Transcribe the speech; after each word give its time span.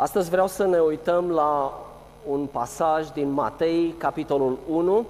Astăzi 0.00 0.30
vreau 0.30 0.46
să 0.46 0.66
ne 0.66 0.78
uităm 0.78 1.30
la 1.30 1.80
un 2.28 2.46
pasaj 2.46 3.08
din 3.08 3.30
Matei, 3.30 3.94
capitolul 3.98 4.58
1, 4.68 5.06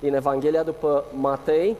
din 0.00 0.14
Evanghelia 0.14 0.62
după 0.62 1.04
Matei, 1.20 1.76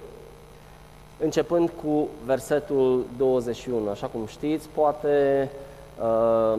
începând 1.21 1.71
cu 1.83 2.09
versetul 2.25 3.05
21. 3.17 3.91
Așa 3.91 4.07
cum 4.07 4.27
știți, 4.27 4.69
poate 4.69 5.51
uh, 6.01 6.59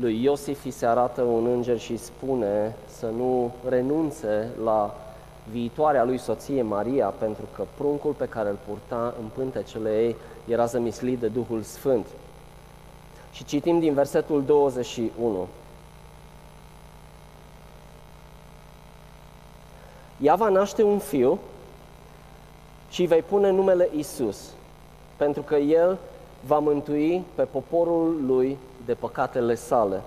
lui 0.00 0.22
Iosif 0.22 0.64
îi 0.64 0.70
se 0.70 0.86
arată 0.86 1.22
un 1.22 1.46
înger 1.46 1.78
și 1.78 1.96
spune 1.96 2.76
să 2.86 3.06
nu 3.06 3.54
renunțe 3.68 4.50
la 4.64 4.94
viitoarea 5.50 6.04
lui 6.04 6.18
soție 6.18 6.62
Maria, 6.62 7.06
pentru 7.06 7.44
că 7.54 7.64
pruncul 7.76 8.12
pe 8.12 8.28
care 8.28 8.48
îl 8.48 8.58
purta 8.68 9.14
în 9.20 9.26
pântecele 9.34 10.02
ei 10.02 10.16
era 10.48 10.64
zămislit 10.64 11.18
de 11.18 11.26
Duhul 11.26 11.62
Sfânt. 11.62 12.06
Și 13.36 13.44
citim 13.44 13.78
din 13.78 13.94
versetul 13.94 14.44
21. 14.44 15.48
Ea 20.20 20.34
va 20.34 20.48
naște 20.48 20.82
un 20.82 20.98
fiu 20.98 21.38
și 22.90 23.00
îi 23.00 23.06
vei 23.06 23.22
pune 23.22 23.50
numele 23.50 23.88
Isus, 23.96 24.38
pentru 25.16 25.42
că 25.42 25.54
el 25.54 25.98
va 26.46 26.58
mântui 26.58 27.24
pe 27.34 27.42
poporul 27.42 28.24
lui 28.26 28.58
de 28.84 28.94
păcatele 28.94 29.54
sale. 29.54 30.02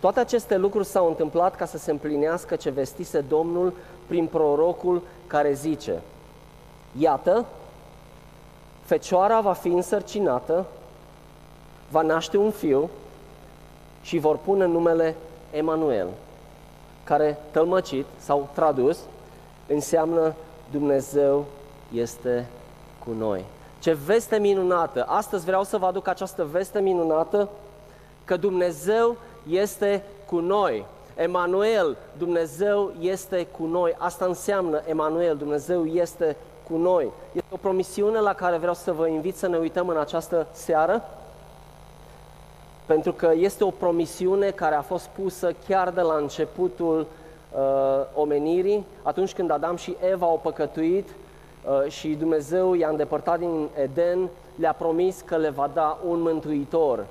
Toate 0.00 0.20
aceste 0.20 0.56
lucruri 0.56 0.86
s-au 0.86 1.06
întâmplat 1.06 1.56
ca 1.56 1.64
să 1.64 1.78
se 1.78 1.90
împlinească 1.90 2.56
ce 2.56 2.70
vestise 2.70 3.20
Domnul 3.20 3.72
prin 4.06 4.26
prorocul 4.26 5.02
care 5.26 5.52
zice 5.52 6.02
Iată, 6.98 7.46
fecioara 8.82 9.40
va 9.40 9.52
fi 9.52 9.68
însărcinată, 9.68 10.66
va 11.90 12.02
naște 12.02 12.36
un 12.36 12.50
fiu 12.50 12.90
și 14.02 14.18
vor 14.18 14.36
pune 14.36 14.64
numele 14.64 15.16
Emanuel, 15.50 16.08
care 17.04 17.38
tălmăcit 17.50 18.06
sau 18.18 18.48
tradus 18.54 18.98
înseamnă 19.66 20.34
Dumnezeu 20.70 21.44
este 21.92 22.46
cu 23.04 23.10
noi. 23.18 23.44
Ce 23.80 23.92
veste 23.92 24.38
minunată! 24.38 25.04
Astăzi 25.08 25.44
vreau 25.44 25.64
să 25.64 25.76
vă 25.76 25.86
aduc 25.86 26.08
această 26.08 26.44
veste 26.44 26.80
minunată 26.80 27.48
că 28.24 28.36
Dumnezeu 28.36 29.16
este 29.48 30.02
cu 30.26 30.38
noi. 30.38 30.84
Emanuel, 31.14 31.96
Dumnezeu 32.18 32.92
este 33.00 33.46
cu 33.46 33.64
noi. 33.64 33.94
Asta 33.98 34.24
înseamnă 34.24 34.82
Emanuel, 34.86 35.36
Dumnezeu 35.36 35.86
este 35.86 36.36
cu 36.68 36.76
noi. 36.76 37.10
Este 37.32 37.48
o 37.50 37.56
promisiune 37.56 38.18
la 38.18 38.32
care 38.32 38.56
vreau 38.56 38.74
să 38.74 38.92
vă 38.92 39.06
invit 39.06 39.36
să 39.36 39.48
ne 39.48 39.56
uităm 39.56 39.88
în 39.88 39.96
această 39.96 40.46
seară, 40.52 41.02
pentru 42.90 43.12
că 43.12 43.32
este 43.36 43.64
o 43.64 43.70
promisiune 43.70 44.50
care 44.50 44.74
a 44.74 44.80
fost 44.80 45.06
pusă 45.06 45.52
chiar 45.68 45.90
de 45.90 46.00
la 46.00 46.14
începutul 46.14 47.06
uh, 47.52 47.60
omenirii, 48.14 48.84
atunci 49.02 49.32
când 49.32 49.50
Adam 49.50 49.76
și 49.76 49.96
Eva 50.10 50.26
au 50.26 50.40
păcătuit 50.42 51.08
uh, 51.08 51.90
și 51.90 52.08
Dumnezeu 52.08 52.74
i-a 52.74 52.88
îndepărtat 52.88 53.38
din 53.38 53.68
Eden, 53.82 54.28
le-a 54.54 54.72
promis 54.72 55.22
că 55.24 55.36
le 55.36 55.48
va 55.48 55.70
da 55.74 55.98
un 56.08 56.20
mântuitor. 56.20 57.06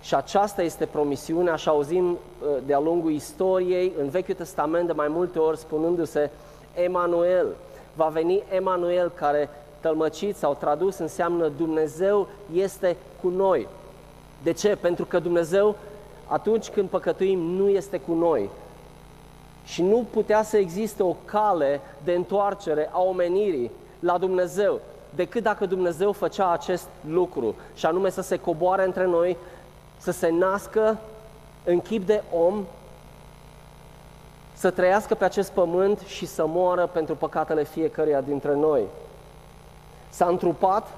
Și 0.00 0.14
aceasta 0.14 0.62
este 0.62 0.86
promisiunea 0.86 1.56
și 1.56 1.68
auzim 1.68 2.10
uh, 2.10 2.48
de-a 2.66 2.78
lungul 2.78 3.12
istoriei 3.12 3.92
în 4.00 4.08
Vechiul 4.08 4.34
Testament 4.34 4.86
de 4.86 4.92
mai 4.92 5.08
multe 5.08 5.38
ori 5.38 5.58
spunându-se 5.58 6.30
Emanuel. 6.74 7.46
Va 7.94 8.06
veni 8.06 8.42
Emanuel 8.50 9.12
care 9.14 9.48
tălmăcit 9.80 10.36
sau 10.36 10.54
tradus 10.54 10.98
înseamnă 10.98 11.48
Dumnezeu 11.56 12.28
este 12.52 12.96
cu 13.22 13.28
noi. 13.28 13.66
De 14.42 14.52
ce? 14.52 14.76
Pentru 14.76 15.04
că 15.04 15.18
Dumnezeu 15.18 15.76
atunci 16.26 16.68
când 16.68 16.88
păcătuim 16.88 17.38
nu 17.38 17.68
este 17.68 17.98
cu 17.98 18.12
noi. 18.12 18.50
Și 19.64 19.82
nu 19.82 20.06
putea 20.10 20.42
să 20.42 20.56
existe 20.56 21.02
o 21.02 21.16
cale 21.24 21.80
de 22.04 22.12
întoarcere 22.12 22.88
a 22.92 23.00
omenirii 23.00 23.70
la 24.00 24.18
Dumnezeu 24.18 24.80
decât 25.14 25.42
dacă 25.42 25.66
Dumnezeu 25.66 26.12
făcea 26.12 26.50
acest 26.50 26.86
lucru, 27.08 27.54
și 27.74 27.86
anume 27.86 28.10
să 28.10 28.20
se 28.20 28.36
coboare 28.36 28.84
între 28.84 29.06
noi 29.06 29.36
să 29.98 30.10
se 30.10 30.28
nască 30.28 30.98
în 31.64 31.80
chip 31.80 32.06
de 32.06 32.22
om, 32.32 32.64
să 34.54 34.70
trăiască 34.70 35.14
pe 35.14 35.24
acest 35.24 35.50
pământ 35.50 35.98
și 35.98 36.26
să 36.26 36.46
moară 36.46 36.86
pentru 36.86 37.14
păcatele 37.16 37.64
fiecăruia 37.64 38.20
dintre 38.20 38.54
noi. 38.54 38.82
S-a 40.08 40.26
întrupat 40.26 40.88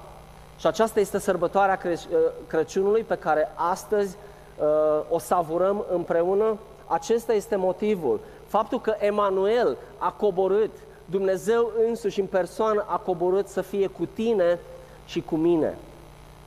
și 0.61 0.67
aceasta 0.67 0.99
este 0.99 1.19
sărbătoarea 1.19 1.77
Cră- 1.77 2.09
uh, 2.11 2.17
Crăciunului 2.47 3.03
pe 3.03 3.15
care 3.15 3.51
astăzi 3.55 4.17
uh, 4.57 4.65
o 5.09 5.19
savurăm 5.19 5.85
împreună. 5.91 6.57
Acesta 6.85 7.33
este 7.33 7.55
motivul. 7.55 8.19
Faptul 8.47 8.81
că 8.81 8.95
Emanuel 8.99 9.77
a 9.97 10.11
coborât, 10.11 10.71
Dumnezeu 11.05 11.71
însuși 11.87 12.19
în 12.19 12.25
persoană 12.25 12.85
a 12.87 12.97
coborât 12.97 13.47
să 13.47 13.61
fie 13.61 13.87
cu 13.87 14.05
tine 14.05 14.59
și 15.05 15.21
cu 15.21 15.35
mine. 15.35 15.77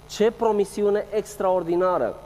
Ce 0.09 0.31
promisiune 0.31 1.07
extraordinară! 1.11 2.17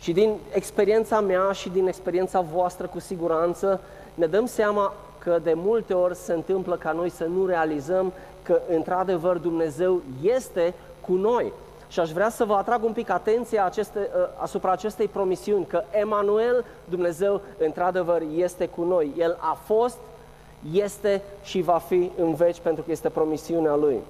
Și 0.00 0.12
din 0.12 0.36
experiența 0.52 1.20
mea 1.20 1.52
și 1.52 1.68
din 1.68 1.86
experiența 1.86 2.40
voastră 2.40 2.86
cu 2.86 3.00
siguranță 3.00 3.80
ne 4.14 4.26
dăm 4.26 4.46
seama 4.46 4.92
că 5.24 5.38
de 5.42 5.52
multe 5.54 5.94
ori 5.94 6.16
se 6.16 6.32
întâmplă 6.32 6.76
ca 6.76 6.92
noi 6.92 7.08
să 7.08 7.24
nu 7.24 7.46
realizăm 7.46 8.12
că 8.42 8.60
într-adevăr 8.68 9.36
Dumnezeu 9.36 10.02
este 10.22 10.74
cu 11.00 11.12
noi. 11.12 11.52
Și 11.88 12.00
aș 12.00 12.10
vrea 12.10 12.28
să 12.28 12.44
vă 12.44 12.54
atrag 12.54 12.84
un 12.84 12.92
pic 12.92 13.10
atenția 13.10 13.64
aceste, 13.64 14.10
ă, 14.20 14.28
asupra 14.36 14.70
acestei 14.72 15.08
promisiuni, 15.08 15.66
că 15.66 15.82
Emanuel, 15.90 16.64
Dumnezeu, 16.88 17.40
într-adevăr, 17.58 18.22
este 18.36 18.66
cu 18.66 18.82
noi. 18.82 19.12
El 19.18 19.36
a 19.40 19.58
fost, 19.64 19.96
este 20.72 21.22
și 21.42 21.60
va 21.60 21.78
fi 21.78 22.10
în 22.18 22.34
veci 22.34 22.60
pentru 22.60 22.82
că 22.82 22.90
este 22.90 23.08
promisiunea 23.08 23.74
Lui. 23.74 24.00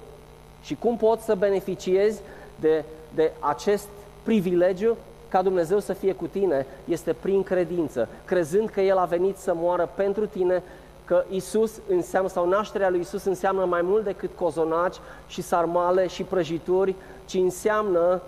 Și 0.61 0.75
cum 0.75 0.97
poți 0.97 1.23
să 1.23 1.35
beneficiezi 1.35 2.21
de, 2.59 2.83
de 3.15 3.31
acest 3.39 3.87
privilegiu? 4.23 4.97
ca 5.35 5.41
Dumnezeu 5.41 5.79
să 5.79 5.93
fie 5.93 6.13
cu 6.13 6.27
tine 6.27 6.65
este 6.85 7.13
prin 7.13 7.43
credință, 7.43 8.07
crezând 8.25 8.69
că 8.69 8.81
El 8.81 8.97
a 8.97 9.05
venit 9.05 9.37
să 9.37 9.53
moară 9.55 9.89
pentru 9.95 10.25
tine, 10.25 10.63
că 11.05 11.23
Isus 11.29 11.71
înseamnă, 11.89 12.29
sau 12.29 12.47
nașterea 12.47 12.89
lui 12.89 12.99
Isus 12.99 13.23
înseamnă 13.23 13.65
mai 13.65 13.81
mult 13.81 14.03
decât 14.03 14.29
cozonaci 14.35 14.95
și 15.27 15.41
sarmale 15.41 16.07
și 16.07 16.23
prăjituri, 16.23 16.95
ci 17.25 17.33
înseamnă 17.33 18.21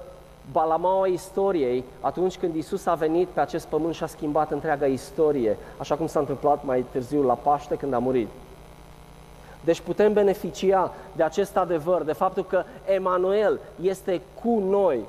balamaua 0.52 1.08
istoriei 1.08 1.84
atunci 2.00 2.38
când 2.38 2.56
Isus 2.56 2.86
a 2.86 2.94
venit 2.94 3.28
pe 3.28 3.40
acest 3.40 3.66
pământ 3.66 3.96
și 3.96 4.04
a 4.04 4.08
schimbat 4.08 4.52
întreaga 4.52 4.86
istorie, 4.86 5.58
așa 5.78 5.96
cum 5.96 6.08
s-a 6.08 6.20
întâmplat 6.20 6.64
mai 6.64 6.86
târziu 6.92 7.24
la 7.24 7.34
Paște 7.34 7.76
când 7.76 7.94
a 7.94 7.98
murit. 7.98 8.28
Deci 9.64 9.80
putem 9.80 10.14
beneficia 10.14 10.94
de 11.16 11.24
acest 11.24 11.58
adevăr, 11.58 12.04
de 12.04 12.14
faptul 12.14 12.46
că 12.46 12.64
Emanuel 12.86 13.60
este 13.82 14.22
cu 14.42 14.60
noi, 14.60 15.00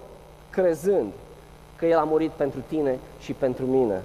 crezând 0.50 1.12
că 1.76 1.86
El 1.86 1.98
a 1.98 2.04
murit 2.04 2.30
pentru 2.30 2.60
tine 2.68 2.98
și 3.18 3.32
pentru 3.32 3.64
mine. 3.64 4.02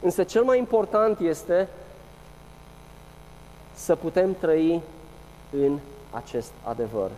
Însă 0.00 0.22
cel 0.22 0.42
mai 0.42 0.58
important 0.58 1.18
este 1.20 1.68
să 3.76 3.94
putem 3.94 4.34
trăi 4.40 4.80
în 5.50 5.78
acest 6.10 6.52
adevăr. 6.62 7.10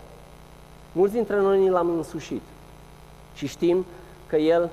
Mulți 0.93 1.15
dintre 1.15 1.41
noi 1.41 1.59
ni 1.59 1.69
l-am 1.69 1.89
însușit 1.91 2.43
și 3.35 3.47
știm 3.47 3.85
că 4.27 4.37
El 4.37 4.71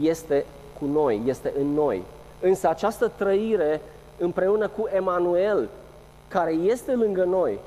este 0.00 0.44
cu 0.78 0.84
noi, 0.84 1.22
este 1.26 1.52
în 1.58 1.66
noi. 1.66 2.02
Însă 2.40 2.68
această 2.68 3.12
trăire 3.16 3.80
împreună 4.18 4.68
cu 4.68 4.88
Emanuel, 4.94 5.68
care 6.28 6.52
este 6.52 6.92
lângă 6.92 7.24
noi, 7.24 7.58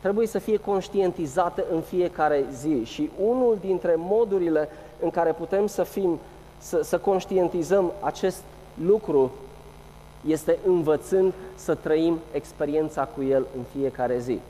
trebuie 0.00 0.26
să 0.26 0.38
fie 0.38 0.56
conștientizată 0.56 1.64
în 1.72 1.80
fiecare 1.80 2.44
zi. 2.52 2.84
Și 2.84 3.10
unul 3.20 3.58
dintre 3.60 3.94
modurile 3.96 4.68
în 5.02 5.10
care 5.10 5.32
putem 5.32 5.66
să 5.66 5.82
fim 5.82 6.18
să, 6.58 6.80
să 6.82 6.98
conștientizăm 6.98 7.92
acest 8.00 8.42
lucru 8.84 9.32
este 10.26 10.58
învățând 10.66 11.32
să 11.54 11.74
trăim 11.74 12.18
experiența 12.32 13.04
cu 13.04 13.22
El 13.22 13.46
în 13.56 13.62
fiecare 13.72 14.18
zi. 14.18 14.40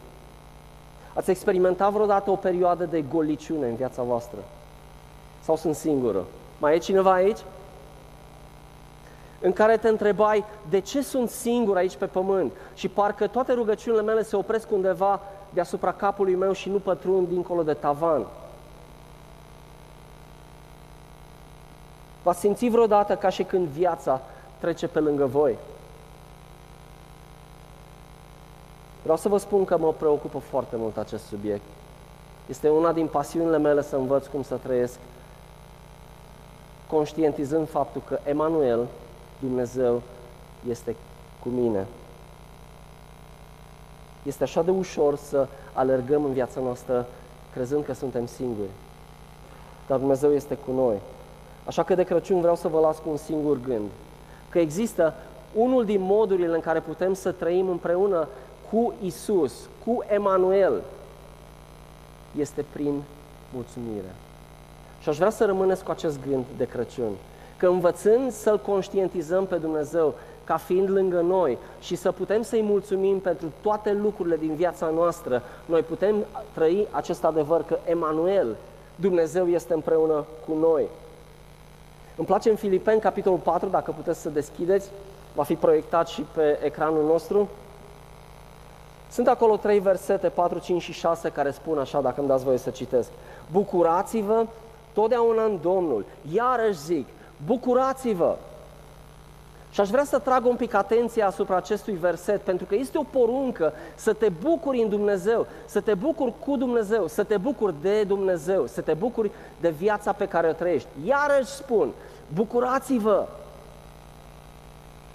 Ați 1.14 1.30
experimentat 1.30 1.92
vreodată 1.92 2.30
o 2.30 2.36
perioadă 2.36 2.84
de 2.84 3.00
goliciune 3.02 3.66
în 3.66 3.74
viața 3.74 4.02
voastră? 4.02 4.38
Sau 5.40 5.56
sunt 5.56 5.74
singură? 5.74 6.24
Mai 6.58 6.74
e 6.74 6.78
cineva 6.78 7.12
aici? 7.12 7.38
În 9.40 9.52
care 9.52 9.76
te 9.76 9.88
întrebai 9.88 10.44
de 10.68 10.78
ce 10.78 11.02
sunt 11.02 11.30
singur 11.30 11.76
aici 11.76 11.96
pe 11.96 12.06
pământ 12.06 12.52
și 12.74 12.88
parcă 12.88 13.26
toate 13.26 13.52
rugăciunile 13.52 14.02
mele 14.02 14.22
se 14.22 14.36
opresc 14.36 14.70
undeva 14.70 15.20
deasupra 15.50 15.92
capului 15.92 16.34
meu 16.34 16.52
și 16.52 16.68
nu 16.68 16.78
pătrund 16.78 17.28
dincolo 17.28 17.62
de 17.62 17.72
tavan. 17.72 18.26
V-ați 22.22 22.40
simțit 22.40 22.70
vreodată 22.70 23.16
ca 23.16 23.28
și 23.28 23.42
când 23.42 23.66
viața 23.66 24.20
trece 24.58 24.86
pe 24.86 24.98
lângă 24.98 25.26
voi? 25.26 25.58
Vreau 29.02 29.16
să 29.16 29.28
vă 29.28 29.38
spun 29.38 29.64
că 29.64 29.78
mă 29.78 29.92
preocupă 29.92 30.38
foarte 30.38 30.76
mult 30.76 30.96
acest 30.96 31.24
subiect. 31.24 31.64
Este 32.46 32.68
una 32.68 32.92
din 32.92 33.06
pasiunile 33.06 33.58
mele 33.58 33.82
să 33.82 33.96
învăț 33.96 34.26
cum 34.26 34.42
să 34.42 34.54
trăiesc 34.54 34.98
conștientizând 36.86 37.68
faptul 37.68 38.02
că 38.06 38.18
Emanuel, 38.24 38.86
Dumnezeu, 39.40 40.02
este 40.68 40.96
cu 41.42 41.48
mine. 41.48 41.86
Este 44.22 44.42
așa 44.42 44.62
de 44.62 44.70
ușor 44.70 45.16
să 45.16 45.48
alergăm 45.72 46.24
în 46.24 46.32
viața 46.32 46.60
noastră 46.60 47.06
crezând 47.52 47.84
că 47.84 47.92
suntem 47.92 48.26
singuri. 48.26 48.70
Dar 49.86 49.98
Dumnezeu 49.98 50.32
este 50.32 50.54
cu 50.54 50.70
noi. 50.72 51.00
Așa 51.64 51.82
că 51.82 51.94
de 51.94 52.02
Crăciun 52.02 52.40
vreau 52.40 52.56
să 52.56 52.68
vă 52.68 52.80
las 52.80 52.98
cu 52.98 53.10
un 53.10 53.16
singur 53.16 53.60
gând. 53.60 53.90
Că 54.56 54.62
există 54.62 55.14
unul 55.54 55.84
din 55.84 56.00
modurile 56.00 56.54
în 56.54 56.60
care 56.60 56.80
putem 56.80 57.14
să 57.14 57.32
trăim 57.32 57.68
împreună 57.68 58.28
cu 58.70 58.94
Isus, 59.02 59.52
cu 59.84 60.04
Emanuel, 60.08 60.82
este 62.38 62.64
prin 62.72 63.02
mulțumire. 63.54 64.14
Și 65.00 65.08
aș 65.08 65.16
vrea 65.16 65.30
să 65.30 65.44
rămâneți 65.44 65.84
cu 65.84 65.90
acest 65.90 66.18
gând 66.28 66.44
de 66.56 66.64
Crăciun. 66.64 67.12
Că 67.56 67.66
învățând 67.66 68.32
să-L 68.32 68.58
conștientizăm 68.58 69.46
pe 69.46 69.56
Dumnezeu 69.56 70.14
ca 70.44 70.56
fiind 70.56 70.90
lângă 70.90 71.20
noi 71.20 71.58
și 71.80 71.94
să 71.96 72.12
putem 72.12 72.42
să-i 72.42 72.62
mulțumim 72.62 73.18
pentru 73.18 73.52
toate 73.60 73.92
lucrurile 73.92 74.36
din 74.36 74.54
viața 74.54 74.86
noastră, 74.88 75.42
noi 75.64 75.80
putem 75.80 76.14
trăi 76.54 76.86
acest 76.90 77.24
adevăr 77.24 77.62
că 77.62 77.78
Emanuel, 77.84 78.56
Dumnezeu 78.94 79.46
este 79.48 79.74
împreună 79.74 80.24
cu 80.46 80.54
noi. 80.60 80.88
Îmi 82.16 82.26
place 82.26 82.50
în 82.50 82.56
Filipeni, 82.56 83.00
capitolul 83.00 83.38
4, 83.38 83.68
dacă 83.68 83.90
puteți 83.90 84.20
să 84.20 84.28
deschideți, 84.28 84.88
va 85.34 85.42
fi 85.42 85.54
proiectat 85.54 86.08
și 86.08 86.26
pe 86.34 86.58
ecranul 86.62 87.04
nostru. 87.04 87.48
Sunt 89.10 89.28
acolo 89.28 89.56
trei 89.56 89.78
versete, 89.78 90.28
4, 90.28 90.58
5 90.58 90.82
și 90.82 90.92
6, 90.92 91.28
care 91.28 91.50
spun 91.50 91.78
așa, 91.78 92.00
dacă 92.00 92.20
îmi 92.20 92.28
dați 92.28 92.44
voie 92.44 92.58
să 92.58 92.70
citesc. 92.70 93.10
Bucurați-vă 93.52 94.46
totdeauna 94.92 95.44
în 95.44 95.58
Domnul. 95.62 96.04
Iarăși 96.32 96.78
zic, 96.78 97.06
bucurați-vă! 97.46 98.36
Și 99.76 99.82
aș 99.82 99.88
vrea 99.88 100.04
să 100.04 100.18
trag 100.18 100.46
un 100.46 100.56
pic 100.56 100.74
atenția 100.74 101.26
asupra 101.26 101.56
acestui 101.56 101.94
verset, 101.94 102.40
pentru 102.40 102.66
că 102.66 102.74
este 102.74 102.98
o 102.98 103.02
poruncă 103.02 103.72
să 103.94 104.12
te 104.12 104.28
bucuri 104.28 104.82
în 104.82 104.88
Dumnezeu, 104.88 105.46
să 105.66 105.80
te 105.80 105.94
bucuri 105.94 106.32
cu 106.38 106.56
Dumnezeu, 106.56 107.06
să 107.06 107.24
te 107.24 107.36
bucuri 107.36 107.74
de 107.80 108.02
Dumnezeu, 108.02 108.66
să 108.66 108.80
te 108.80 108.94
bucuri 108.94 109.30
de 109.60 109.68
viața 109.68 110.12
pe 110.12 110.28
care 110.28 110.48
o 110.48 110.52
trăiești. 110.52 110.88
Iarăși 111.04 111.50
spun, 111.50 111.90
bucurați-vă! 112.34 113.26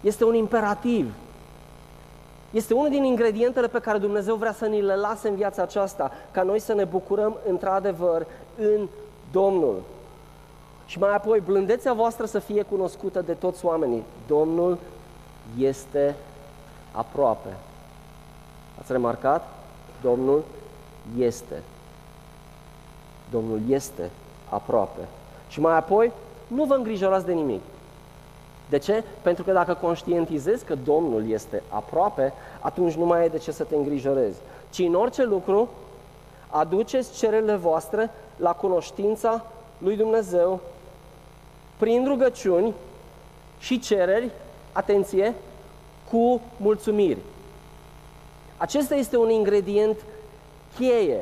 Este 0.01 0.25
un 0.25 0.35
imperativ. 0.35 1.13
Este 2.51 2.73
unul 2.73 2.89
din 2.89 3.03
ingredientele 3.03 3.67
pe 3.67 3.79
care 3.79 3.97
Dumnezeu 3.97 4.35
vrea 4.35 4.53
să 4.53 4.65
ni 4.65 4.81
le 4.81 4.95
lase 4.95 5.27
în 5.27 5.35
viața 5.35 5.61
aceasta, 5.61 6.11
ca 6.31 6.43
noi 6.43 6.59
să 6.59 6.73
ne 6.73 6.83
bucurăm 6.83 7.37
într-adevăr 7.47 8.25
în 8.57 8.87
Domnul. 9.31 9.81
Și 10.91 10.99
mai 10.99 11.13
apoi, 11.13 11.39
blândețea 11.39 11.93
voastră 11.93 12.25
să 12.25 12.39
fie 12.39 12.61
cunoscută 12.61 13.21
de 13.21 13.33
toți 13.33 13.65
oamenii. 13.65 14.03
Domnul 14.27 14.77
este 15.57 16.15
aproape. 16.91 17.49
Ați 18.79 18.91
remarcat? 18.91 19.47
Domnul 20.01 20.43
este. 21.17 21.63
Domnul 23.29 23.61
este 23.69 24.09
aproape. 24.49 25.07
Și 25.47 25.59
mai 25.59 25.75
apoi, 25.75 26.11
nu 26.47 26.63
vă 26.63 26.73
îngrijorați 26.73 27.25
de 27.25 27.33
nimic. 27.33 27.61
De 28.69 28.77
ce? 28.77 29.03
Pentru 29.21 29.43
că 29.43 29.51
dacă 29.51 29.73
conștientizezi 29.73 30.65
că 30.65 30.75
Domnul 30.75 31.29
este 31.29 31.63
aproape, 31.69 32.33
atunci 32.59 32.93
nu 32.93 33.05
mai 33.05 33.25
e 33.25 33.27
de 33.27 33.38
ce 33.38 33.51
să 33.51 33.63
te 33.63 33.75
îngrijorezi. 33.75 34.39
Ci 34.69 34.79
în 34.79 34.95
orice 34.95 35.23
lucru, 35.23 35.69
aduceți 36.49 37.17
cererile 37.17 37.55
voastre 37.55 38.09
la 38.35 38.51
cunoștința 38.51 39.45
lui 39.77 39.95
Dumnezeu 39.95 40.59
prin 41.81 42.05
rugăciuni 42.07 42.73
și 43.59 43.79
cereri, 43.79 44.29
atenție, 44.71 45.33
cu 46.11 46.41
mulțumiri. 46.57 47.17
Acesta 48.57 48.95
este 48.95 49.17
un 49.17 49.29
ingredient 49.29 49.97
cheie 50.77 51.19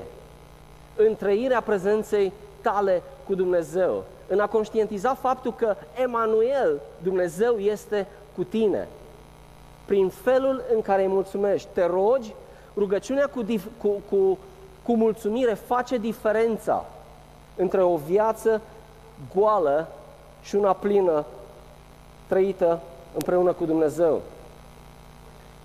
în 0.95 1.15
trăirea 1.15 1.61
prezenței 1.61 2.31
tale 2.61 3.01
cu 3.27 3.35
Dumnezeu, 3.35 4.03
în 4.27 4.39
a 4.39 4.47
conștientiza 4.47 5.13
faptul 5.13 5.53
că 5.53 5.75
Emanuel, 6.01 6.81
Dumnezeu, 7.03 7.57
este 7.57 8.07
cu 8.35 8.43
tine. 8.43 8.87
Prin 9.85 10.09
felul 10.09 10.63
în 10.73 10.81
care 10.81 11.01
îi 11.01 11.07
mulțumești, 11.07 11.67
te 11.73 11.85
rogi, 11.85 12.35
rugăciunea 12.75 13.27
cu, 13.27 13.45
cu, 13.81 14.01
cu, 14.09 14.37
cu 14.83 14.95
mulțumire 14.95 15.53
face 15.53 15.97
diferența 15.97 16.85
între 17.55 17.81
o 17.81 17.95
viață 17.95 18.61
goală 19.35 19.87
și 20.41 20.55
una 20.55 20.73
plină, 20.73 21.25
trăită 22.27 22.79
împreună 23.13 23.53
cu 23.53 23.65
Dumnezeu. 23.65 24.21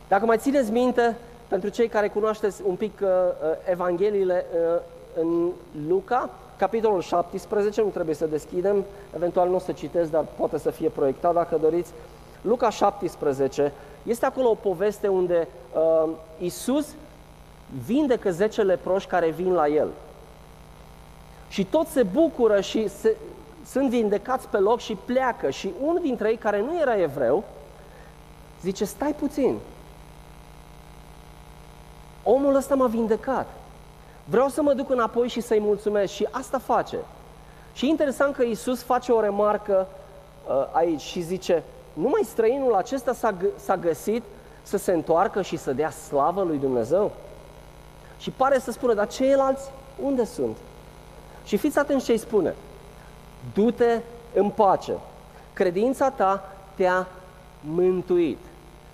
Dacă 0.09 0.25
mai 0.27 0.39
țineți 0.39 0.71
minte, 0.71 1.17
pentru 1.49 1.69
cei 1.69 1.89
care 1.89 2.09
cunoașteți 2.09 2.63
un 2.67 2.75
pic 2.75 2.99
uh, 3.03 3.09
uh 3.09 3.71
Evangheliile 3.71 4.47
uh, 4.53 4.81
în 5.21 5.51
Luca, 5.89 6.31
capitolul 6.57 7.01
17, 7.01 7.81
nu 7.83 7.89
trebuie 7.89 8.15
să 8.15 8.27
deschidem, 8.27 8.85
eventual 9.15 9.49
nu 9.49 9.55
o 9.55 9.59
să 9.59 9.73
citesc, 9.73 10.11
dar 10.11 10.25
poate 10.37 10.59
să 10.59 10.71
fie 10.71 10.89
proiectat 10.89 11.35
dacă 11.35 11.57
doriți. 11.61 11.93
Luca 12.41 12.71
17, 12.71 13.73
este 14.03 14.27
acolo 14.27 14.49
o 14.49 14.55
poveste 14.55 15.09
unde 15.09 15.49
uh, 15.75 16.11
Isus 16.39 16.87
vindecă 17.87 18.31
10 18.31 18.63
leproși 18.63 19.07
care 19.07 19.31
vin 19.31 19.53
la 19.53 19.69
el. 19.69 19.89
Și 21.49 21.65
toți 21.65 21.91
se 21.91 22.03
bucură 22.03 22.61
și 22.61 22.89
se, 22.89 23.17
sunt 23.67 23.89
vindecați 23.89 24.49
pe 24.49 24.59
loc 24.59 24.81
și 24.81 24.99
pleacă. 25.05 25.51
Și 25.51 25.73
unul 25.83 26.01
dintre 26.03 26.29
ei, 26.29 26.37
care 26.37 26.61
nu 26.61 26.81
era 26.81 27.01
evreu, 27.01 27.45
zice, 28.63 28.85
stai 28.85 29.15
puțin, 29.19 29.59
omul 32.23 32.55
ăsta 32.55 32.75
m-a 32.75 32.87
vindecat. 32.87 33.47
Vreau 34.25 34.49
să 34.49 34.63
mă 34.63 34.73
duc 34.73 34.91
înapoi 34.91 35.29
și 35.29 35.41
să-i 35.41 35.61
mulțumesc. 35.61 36.13
Și 36.13 36.29
asta 36.31 36.59
face. 36.59 36.97
Și 37.73 37.87
e 37.87 37.89
interesant 37.89 38.35
că 38.35 38.43
Isus 38.43 38.83
face 38.83 39.13
o 39.13 39.21
remarcă 39.21 39.87
uh, 40.47 40.67
aici 40.73 41.01
și 41.01 41.21
zice, 41.21 41.63
numai 41.93 42.21
străinul 42.25 42.75
acesta 42.75 43.13
s-a, 43.13 43.35
s-a 43.57 43.77
găsit 43.77 44.23
să 44.63 44.77
se 44.77 44.93
întoarcă 44.93 45.43
și 45.43 45.57
să 45.57 45.73
dea 45.73 45.91
slavă 45.91 46.43
lui 46.43 46.59
Dumnezeu? 46.59 47.13
Și 48.19 48.31
pare 48.31 48.59
să 48.59 48.71
spună, 48.71 48.95
dar 48.95 49.09
ceilalți 49.09 49.71
unde 50.03 50.25
sunt? 50.25 50.57
Și 51.45 51.57
fiți 51.57 51.79
atenți 51.79 52.05
ce 52.05 52.13
îi 52.13 52.19
spune. 52.19 52.55
Du-te 53.53 54.01
în 54.35 54.49
pace. 54.49 54.93
Credința 55.53 56.11
ta 56.11 56.53
te-a 56.75 57.07
mântuit. 57.61 58.39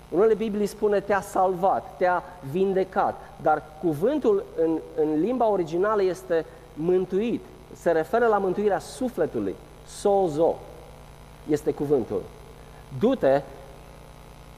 Unele 0.09 0.33
Biblii 0.33 0.65
spune 0.65 0.99
te-a 0.99 1.21
salvat, 1.21 1.97
te-a 1.97 2.23
vindecat, 2.51 3.21
dar 3.41 3.63
cuvântul 3.81 4.43
în, 4.63 4.79
în 5.01 5.19
limba 5.19 5.47
originală 5.47 6.03
este 6.03 6.45
mântuit. 6.73 7.43
Se 7.73 7.91
referă 7.91 8.27
la 8.27 8.37
mântuirea 8.37 8.79
sufletului. 8.79 9.55
Sozo 9.87 10.55
este 11.49 11.71
cuvântul. 11.71 12.21
Du-te, 12.99 13.41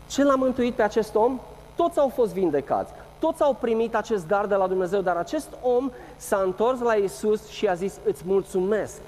ce 0.09 0.23
l-a 0.23 0.35
mântuit 0.35 0.73
pe 0.73 0.81
acest 0.81 1.15
om? 1.15 1.39
Toți 1.75 2.00
au 2.00 2.09
fost 2.09 2.33
vindecați, 2.33 2.93
toți 3.19 3.41
au 3.41 3.57
primit 3.59 3.95
acest 3.95 4.27
dar 4.27 4.45
de 4.45 4.55
la 4.55 4.67
Dumnezeu, 4.67 5.01
dar 5.01 5.15
acest 5.15 5.47
om 5.62 5.91
s-a 6.15 6.41
întors 6.43 6.79
la 6.79 6.93
Isus 6.93 7.47
și 7.47 7.67
a 7.67 7.73
zis, 7.73 8.00
îți 8.05 8.23
mulțumesc, 8.25 9.01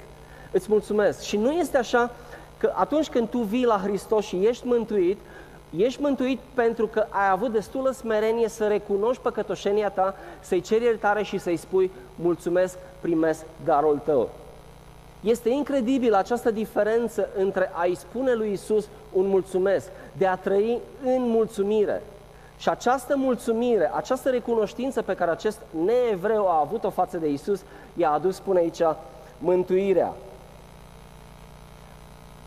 îți 0.56 0.68
mulțumesc. 0.70 1.22
Și 1.22 1.38
nu 1.38 1.52
este 1.52 1.78
așa 1.78 2.12
că 2.58 2.72
atunci 2.76 3.10
când 3.10 3.30
tu 3.30 3.38
vii 3.38 3.66
la 3.66 3.80
Hristos 3.84 4.26
și 4.26 4.46
ești 4.46 4.68
mântuit, 4.68 5.18
Ești 5.78 6.02
mântuit 6.02 6.40
pentru 6.54 6.88
că 6.88 7.06
ai 7.10 7.30
avut 7.30 7.52
destulă 7.52 7.92
smerenie 7.92 8.50
să 8.50 8.68
recunoști 8.68 9.22
păcătoșenia 9.22 9.90
ta, 9.90 10.16
să-i 10.40 10.62
ceri 10.62 10.84
iertare 10.84 11.24
și 11.24 11.38
să-i 11.38 11.58
spui 11.58 11.92
mulțumesc, 12.16 12.78
primesc 13.00 13.46
darul 13.64 14.02
tău. 14.04 14.30
Este 15.22 15.50
incredibil 15.50 16.14
această 16.14 16.52
diferență 16.52 17.30
între 17.38 17.72
a-i 17.74 17.96
spune 17.96 18.34
lui 18.34 18.52
Isus 18.52 18.88
un 19.14 19.28
mulțumesc, 19.28 19.90
de 20.18 20.28
a 20.28 20.36
trăi 20.36 20.80
în 21.04 21.30
mulțumire. 21.30 22.02
Și 22.58 22.70
această 22.70 23.18
mulțumire, 23.18 23.92
această 23.94 24.30
recunoștință 24.30 25.02
pe 25.02 25.16
care 25.16 25.32
acest 25.32 25.60
neevreu 25.86 26.48
a 26.48 26.60
avut-o 26.60 26.90
față 26.90 27.18
de 27.18 27.30
Isus, 27.30 27.62
i-a 27.94 28.12
adus, 28.12 28.36
spune 28.36 28.60
aici, 28.60 28.82
mântuirea. 29.38 30.14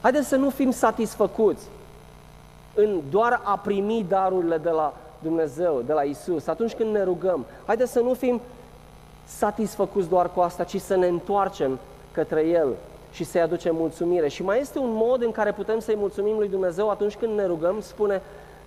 Haideți 0.01 0.29
să 0.29 0.37
nu 0.37 0.51
fim 0.51 0.71
satisfăcuți 0.71 1.67
în 2.75 3.01
doar 3.11 3.41
a 3.45 3.57
primi 3.57 4.05
darurile 4.09 4.57
de 4.57 4.71
la 4.71 4.95
Dumnezeu, 5.23 5.83
de 5.87 5.93
la 5.93 6.03
Isus, 6.03 6.47
atunci 6.47 6.75
când 6.75 6.95
ne 6.95 7.03
rugăm. 7.03 7.47
Haideți 7.67 7.93
să 7.93 8.01
nu 8.01 8.15
fim 8.15 8.41
satisfăcuți 9.25 10.09
doar 10.09 10.33
cu 10.33 10.41
asta, 10.41 10.65
ci 10.65 10.81
să 10.81 10.97
ne 10.97 11.07
întoarcem 11.07 11.79
către 12.13 12.41
El 12.41 12.69
și 13.13 13.25
să-i 13.25 13.41
aducem 13.41 13.75
mulțumire. 13.77 14.29
Și 14.29 14.43
mai 14.43 14.61
este 14.61 14.79
un 14.79 14.93
mod 14.93 15.23
în 15.23 15.31
care 15.31 15.53
putem 15.53 15.79
să-i 15.79 15.97
mulțumim 15.97 16.37
lui 16.37 16.49
Dumnezeu 16.49 16.91
atunci 16.91 17.17
când 17.17 17.37
ne 17.37 17.47
rugăm, 17.47 17.81
spune 17.81 18.23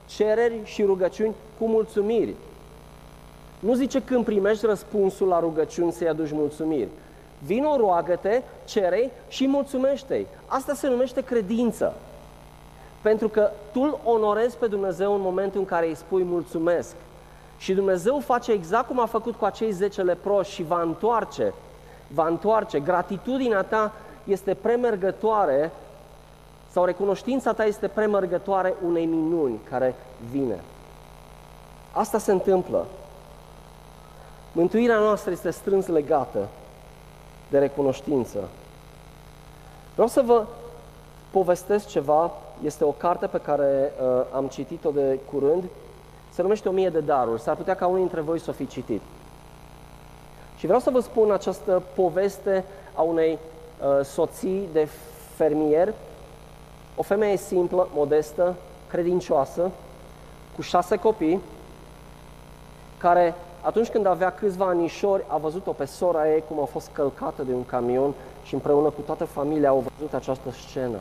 cereri 0.06 0.60
și 0.64 0.84
rugăciuni 0.84 1.34
cu 1.60 1.66
mulțumiri. 1.66 2.36
Nu 3.60 3.74
zice 3.74 4.02
când 4.02 4.26
primești 4.26 4.66
răspunsul 4.66 5.28
la 5.28 5.40
rugăciuni 5.40 5.92
să-i 5.92 6.08
aduci 6.08 6.32
mulțumiri. 6.32 6.88
Vino, 7.46 7.78
roagă-te, 7.78 8.42
cere 8.66 9.12
și 9.28 9.48
mulțumește-i. 9.48 10.28
Asta 10.46 10.74
se 10.74 10.88
numește 10.88 11.22
credință. 11.22 11.94
Pentru 13.02 13.30
că 13.30 13.52
tu 13.72 13.82
îl 13.82 14.00
onorezi 14.04 14.58
pe 14.58 14.68
Dumnezeu 14.68 15.14
în 15.14 15.22
momentul 15.22 15.60
în 15.60 15.66
care 15.66 15.88
îi 15.88 15.96
spui 15.96 16.24
mulțumesc. 16.24 16.96
Și 17.58 17.74
Dumnezeu 17.74 18.20
face 18.20 18.52
exact 18.52 18.88
cum 18.88 19.00
a 19.00 19.06
făcut 19.06 19.36
cu 19.36 19.46
acei 19.46 19.72
10 19.72 20.02
leproși 20.02 20.52
și 20.52 20.64
va 20.64 20.82
întoarce. 20.82 21.54
Va 22.08 22.28
întoarce. 22.28 22.80
Gratitudinea 22.80 23.62
ta 23.62 23.94
este 24.24 24.54
premergătoare 24.54 25.72
sau 26.72 26.86
recunoștința 26.86 27.54
ta 27.54 27.66
este 27.66 27.88
premergătoare 27.88 28.74
unei 28.86 29.06
minuni 29.06 29.60
care 29.70 29.96
vine. 30.32 30.60
Asta 31.92 32.18
se 32.18 32.32
întâmplă. 32.32 32.86
Mântuirea 34.52 34.98
noastră 34.98 35.32
este 35.32 35.50
strâns 35.50 35.88
legată 35.88 36.48
de 37.52 37.60
recunoștință. 37.60 38.40
Vreau 39.94 40.08
să 40.08 40.22
vă 40.22 40.46
povestesc 41.32 41.88
ceva. 41.88 42.32
Este 42.64 42.84
o 42.84 42.92
carte 42.92 43.28
pe 43.28 43.38
care 43.38 43.94
uh, 44.02 44.26
am 44.34 44.48
citit-o 44.48 44.92
de 44.92 45.20
curând. 45.32 45.64
Se 46.30 46.42
numește 46.42 46.70
O 46.70 46.72
mie 46.72 46.90
de 46.90 47.00
daruri. 47.00 47.42
S-ar 47.42 47.56
putea 47.56 47.76
ca 47.76 47.88
unii 47.88 48.00
dintre 48.00 48.22
voi 48.22 48.40
să 48.40 48.50
o 48.50 48.54
fi 48.54 48.68
citit. 48.68 49.02
Și 50.58 50.66
vreau 50.66 50.82
să 50.82 50.90
vă 50.90 51.00
spun 51.00 51.32
această 51.32 51.84
poveste 51.96 52.66
a 52.96 53.02
unei 53.02 53.32
uh, 53.32 54.06
soții 54.06 54.68
de 54.74 54.88
fermier, 55.36 55.94
o 56.96 57.04
femeie 57.04 57.38
simplă, 57.38 57.88
modestă, 57.94 58.56
credincioasă, 58.88 59.72
cu 60.56 60.62
șase 60.62 60.96
copii, 60.96 61.42
care 62.98 63.36
atunci 63.62 63.90
când 63.90 64.06
avea 64.06 64.32
câțiva 64.32 64.66
anișori, 64.66 65.24
a 65.28 65.38
văzut-o 65.38 65.72
pe 65.72 65.86
sora 65.86 66.34
ei 66.34 66.44
cum 66.48 66.62
a 66.62 66.66
fost 66.66 66.90
călcată 66.92 67.44
de 67.44 67.54
un 67.54 67.66
camion 67.66 68.14
și 68.44 68.54
împreună 68.54 68.90
cu 68.90 69.02
toată 69.02 69.26
familia 69.26 69.70
au 69.70 69.84
văzut 69.98 70.14
această 70.14 70.52
scenă. 70.52 70.98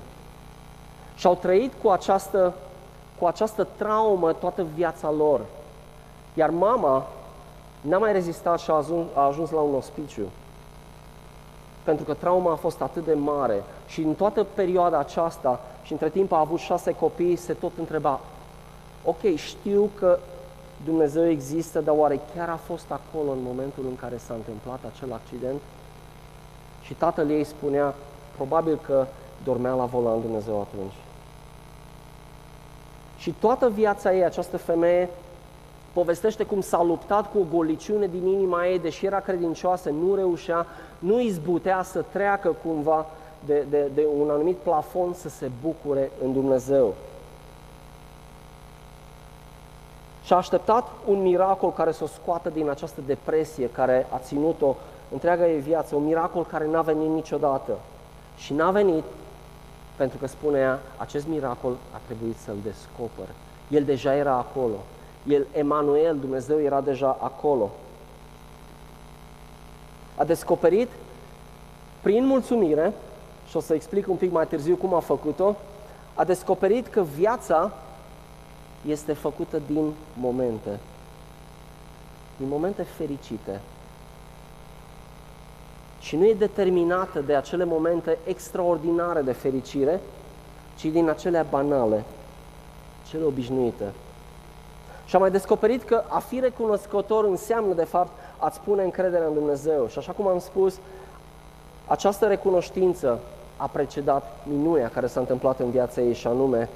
Și 1.15 1.27
au 1.27 1.35
trăit 1.35 1.73
cu 1.83 1.89
această, 1.89 2.55
cu 3.19 3.27
această 3.27 3.67
traumă 3.77 4.33
toată 4.33 4.67
viața 4.75 5.11
lor. 5.11 5.41
Iar 6.35 6.51
mama 6.51 7.07
n-a 7.81 7.99
mai 7.99 8.13
rezistat 8.13 8.59
și 8.59 8.71
a 8.71 8.75
ajuns, 8.75 9.07
a 9.15 9.21
ajuns 9.21 9.51
la 9.51 9.61
un 9.61 9.75
ospiciu. 9.75 10.29
Pentru 11.85 12.05
că 12.05 12.15
trauma 12.15 12.53
a 12.53 12.57
fost 12.57 12.81
atât 12.81 13.05
de 13.05 13.15
mare 13.15 13.63
și 13.87 14.01
în 14.01 14.15
toată 14.15 14.47
perioada 14.55 14.99
aceasta 14.99 15.61
și 15.83 15.93
între 15.93 16.09
timp 16.09 16.33
a 16.33 16.39
avut 16.39 16.59
șase 16.59 16.93
copii, 16.93 17.37
se 17.37 17.53
tot 17.53 17.73
întreba, 17.79 18.21
ok, 19.05 19.35
știu 19.35 19.91
că 19.99 20.19
Dumnezeu 20.85 21.29
există, 21.29 21.81
dar 21.81 21.95
oare 21.99 22.21
chiar 22.35 22.49
a 22.49 22.57
fost 22.57 22.87
acolo 22.91 23.31
în 23.31 23.43
momentul 23.43 23.85
în 23.89 23.97
care 23.97 24.17
s-a 24.17 24.35
întâmplat 24.35 24.79
acel 24.95 25.13
accident? 25.13 25.61
Și 26.83 26.95
tatăl 26.95 27.31
ei 27.31 27.45
spunea, 27.45 27.95
probabil 28.37 28.79
că 28.87 29.07
dormea 29.45 29.73
la 29.73 29.85
volan 29.85 30.21
Dumnezeu 30.21 30.61
atunci. 30.61 30.95
Și 33.19 33.35
toată 33.41 33.69
viața 33.69 34.15
ei, 34.15 34.25
această 34.25 34.57
femeie, 34.57 35.09
povestește 35.93 36.45
cum 36.45 36.61
s-a 36.61 36.83
luptat 36.83 37.31
cu 37.31 37.39
o 37.39 37.57
goliciune 37.57 38.07
din 38.07 38.27
inima 38.27 38.67
ei, 38.67 38.79
deși 38.79 39.07
era 39.07 39.21
credincioasă, 39.21 39.91
nu 39.91 40.15
reușea, 40.15 40.67
nu 40.99 41.21
izbutea 41.21 41.83
să 41.83 42.05
treacă 42.13 42.57
cumva 42.65 43.07
de, 43.45 43.67
de, 43.71 43.91
de 43.95 44.07
un 44.19 44.31
anumit 44.31 44.57
plafon 44.57 45.13
să 45.13 45.29
se 45.29 45.51
bucure 45.63 46.11
în 46.25 46.33
Dumnezeu. 46.33 46.95
Și 50.31 50.37
a 50.37 50.39
așteptat 50.39 50.89
un 51.07 51.23
miracol 51.23 51.73
care 51.73 51.93
să 51.93 52.05
o 52.05 52.07
scoată 52.07 52.49
din 52.49 52.69
această 52.69 53.01
depresie 53.07 53.71
care 53.71 54.07
a 54.13 54.19
ținut-o 54.19 54.77
întreaga 55.13 55.49
ei 55.49 55.61
viață, 55.61 55.97
un 55.97 56.05
miracol 56.05 56.45
care 56.45 56.67
n-a 56.67 56.83
venit 56.83 57.09
niciodată. 57.09 57.79
Și 58.37 58.53
n-a 58.53 58.71
venit 58.71 59.03
pentru 59.97 60.19
că 60.19 60.27
spunea, 60.27 60.79
acest 60.97 61.27
miracol 61.27 61.77
a 61.95 62.01
trebuit 62.07 62.37
să-l 62.39 62.55
descoper. 62.63 63.27
El 63.69 63.85
deja 63.85 64.15
era 64.15 64.33
acolo. 64.33 64.75
El, 65.29 65.47
Emanuel, 65.53 66.19
Dumnezeu 66.19 66.61
era 66.61 66.81
deja 66.81 67.17
acolo. 67.21 67.71
A 70.17 70.25
descoperit 70.25 70.89
prin 72.01 72.27
mulțumire, 72.27 72.93
și 73.49 73.57
o 73.57 73.61
să 73.61 73.75
explic 73.75 74.09
un 74.09 74.17
pic 74.17 74.33
mai 74.33 74.47
târziu 74.47 74.77
cum 74.77 74.95
a 74.95 75.01
făcut-o, 75.01 75.57
a 76.15 76.25
descoperit 76.25 76.87
că 76.87 77.03
viața 77.03 77.73
este 78.87 79.13
făcută 79.13 79.63
din 79.67 79.93
momente, 80.21 80.79
din 82.37 82.49
momente 82.49 82.83
fericite. 82.83 83.61
Și 86.01 86.17
nu 86.17 86.27
e 86.27 86.35
determinată 86.35 87.21
de 87.21 87.35
acele 87.35 87.65
momente 87.65 88.19
extraordinare 88.25 89.21
de 89.21 89.33
fericire, 89.33 90.01
ci 90.77 90.85
din 90.85 91.09
acele 91.09 91.47
banale, 91.51 92.05
cele 93.09 93.25
obișnuite. 93.25 93.93
Și 95.05 95.15
am 95.17 95.23
mai 95.23 95.31
descoperit 95.31 95.83
că 95.83 96.03
a 96.09 96.19
fi 96.19 96.41
recunoscător 96.41 97.25
înseamnă, 97.25 97.75
de 97.75 97.85
fapt, 97.85 98.11
a-ți 98.39 98.61
pune 98.61 98.83
încredere 98.83 99.25
în 99.25 99.35
Dumnezeu. 99.35 99.89
Și 99.89 99.99
așa 99.99 100.13
cum 100.13 100.27
am 100.27 100.39
spus, 100.39 100.79
această 101.87 102.27
recunoștință 102.27 103.21
a 103.57 103.67
precedat 103.67 104.37
minunea 104.49 104.89
care 104.89 105.07
s-a 105.07 105.21
întâmplat 105.21 105.61
în 105.61 105.71
viața 105.71 106.01
ei 106.01 106.15
și 106.15 106.27
anume 106.27 106.69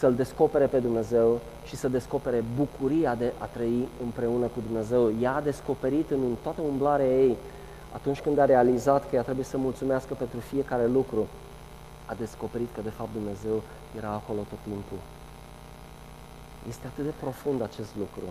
să-L 0.00 0.14
descopere 0.14 0.66
pe 0.66 0.78
Dumnezeu 0.78 1.40
și 1.66 1.76
să 1.76 1.88
descopere 1.88 2.44
bucuria 2.56 3.14
de 3.14 3.32
a 3.38 3.44
trăi 3.44 3.88
împreună 4.02 4.46
cu 4.46 4.60
Dumnezeu. 4.66 5.12
Ea 5.22 5.34
a 5.34 5.40
descoperit 5.40 6.10
în 6.10 6.36
toată 6.42 6.60
umblarea 6.60 7.06
ei, 7.06 7.36
atunci 7.92 8.20
când 8.20 8.38
a 8.38 8.44
realizat 8.44 9.08
că 9.08 9.16
ea 9.16 9.22
trebuie 9.22 9.44
să 9.44 9.56
mulțumească 9.56 10.14
pentru 10.14 10.38
fiecare 10.38 10.86
lucru, 10.86 11.26
a 12.06 12.14
descoperit 12.14 12.68
că 12.74 12.80
de 12.80 12.90
fapt 12.90 13.12
Dumnezeu 13.12 13.62
era 13.96 14.08
acolo 14.08 14.38
tot 14.38 14.58
timpul. 14.62 14.98
Este 16.68 16.86
atât 16.86 17.04
de 17.04 17.12
profund 17.20 17.62
acest 17.62 17.90
lucru. 17.98 18.24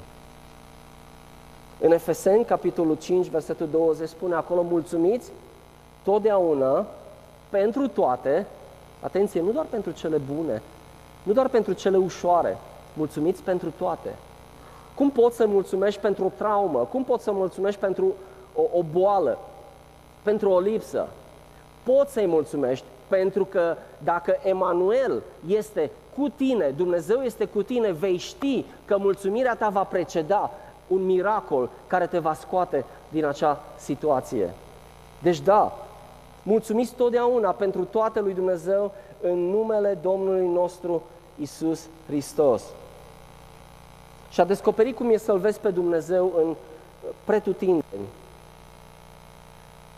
În 1.79 1.91
Efeseni, 1.91 2.45
capitolul 2.45 2.95
5, 2.95 3.27
versetul 3.27 3.69
20, 3.69 4.09
spune 4.09 4.35
acolo, 4.35 4.61
mulțumiți 4.61 5.31
totdeauna 6.03 6.85
pentru 7.49 7.87
toate, 7.87 8.47
atenție, 8.99 9.41
nu 9.41 9.51
doar 9.51 9.65
pentru 9.65 9.91
cele 9.91 10.17
bune, 10.17 10.61
nu 11.29 11.35
doar 11.35 11.49
pentru 11.49 11.73
cele 11.73 11.97
ușoare, 11.97 12.57
mulțumiți 12.93 13.41
pentru 13.41 13.73
toate. 13.77 14.15
Cum 14.95 15.11
poți 15.11 15.35
să 15.35 15.47
mulțumești 15.47 15.99
pentru 15.99 16.25
o 16.25 16.31
traumă? 16.37 16.79
Cum 16.79 17.03
poți 17.03 17.23
să 17.23 17.31
mulțumești 17.31 17.79
pentru 17.79 18.13
o, 18.55 18.61
o 18.77 18.83
boală? 18.91 19.37
Pentru 20.23 20.49
o 20.49 20.59
lipsă? 20.59 21.07
Poți 21.83 22.13
să-i 22.13 22.25
mulțumești 22.25 22.85
pentru 23.07 23.45
că 23.45 23.75
dacă 24.03 24.37
Emanuel 24.43 25.21
este 25.47 25.91
cu 26.17 26.29
tine, 26.29 26.73
Dumnezeu 26.77 27.21
este 27.21 27.45
cu 27.45 27.63
tine, 27.63 27.91
vei 27.91 28.17
ști 28.17 28.65
că 28.85 28.97
mulțumirea 28.97 29.55
ta 29.55 29.69
va 29.69 29.83
preceda 29.83 30.51
un 30.87 31.05
miracol 31.05 31.69
care 31.87 32.07
te 32.07 32.19
va 32.19 32.33
scoate 32.33 32.85
din 33.09 33.25
acea 33.25 33.61
situație. 33.77 34.53
Deci 35.21 35.39
da, 35.39 35.77
mulțumiți 36.43 36.93
totdeauna 36.93 37.51
pentru 37.51 37.83
toate 37.83 38.19
lui 38.19 38.33
Dumnezeu 38.33 38.91
în 39.21 39.49
numele 39.49 39.97
Domnului 40.01 40.47
nostru 40.47 41.01
Isus 41.41 41.87
Hristos. 42.07 42.63
Și 44.29 44.41
a 44.41 44.43
descoperit 44.43 44.95
cum 44.95 45.09
e 45.09 45.17
să-L 45.17 45.37
vezi 45.37 45.59
pe 45.59 45.69
Dumnezeu 45.69 46.33
în 46.37 46.55
pretutindeni, 47.23 48.07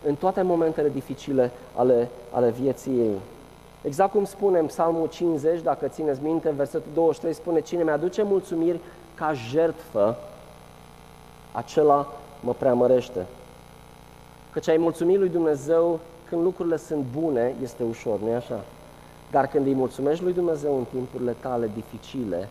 în 0.06 0.14
toate 0.14 0.42
momentele 0.42 0.88
dificile 0.88 1.50
ale, 1.74 2.08
ale 2.30 2.50
vieții 2.50 2.98
ei. 2.98 3.16
Exact 3.82 4.12
cum 4.12 4.24
spune 4.24 4.58
în 4.58 4.66
Psalmul 4.66 5.08
50, 5.08 5.60
dacă 5.60 5.88
țineți 5.88 6.22
minte, 6.22 6.50
versetul 6.50 6.90
23 6.94 7.34
spune 7.34 7.60
Cine 7.60 7.82
mi-aduce 7.82 8.22
mulțumiri 8.22 8.80
ca 9.14 9.32
jertfă, 9.32 10.16
acela 11.52 12.12
mă 12.40 12.52
preamărește. 12.52 13.26
Căci 14.52 14.68
ai 14.68 14.76
mulțumit 14.76 15.18
lui 15.18 15.28
Dumnezeu 15.28 16.00
când 16.28 16.42
lucrurile 16.42 16.76
sunt 16.76 17.04
bune, 17.18 17.54
este 17.62 17.82
ușor, 17.82 18.20
nu-i 18.20 18.34
așa? 18.34 18.60
Dar 19.32 19.46
când 19.46 19.66
îi 19.66 19.74
mulțumești 19.74 20.22
lui 20.24 20.32
Dumnezeu 20.32 20.76
în 20.76 20.84
timpurile 20.84 21.36
tale 21.40 21.70
dificile, 21.74 22.48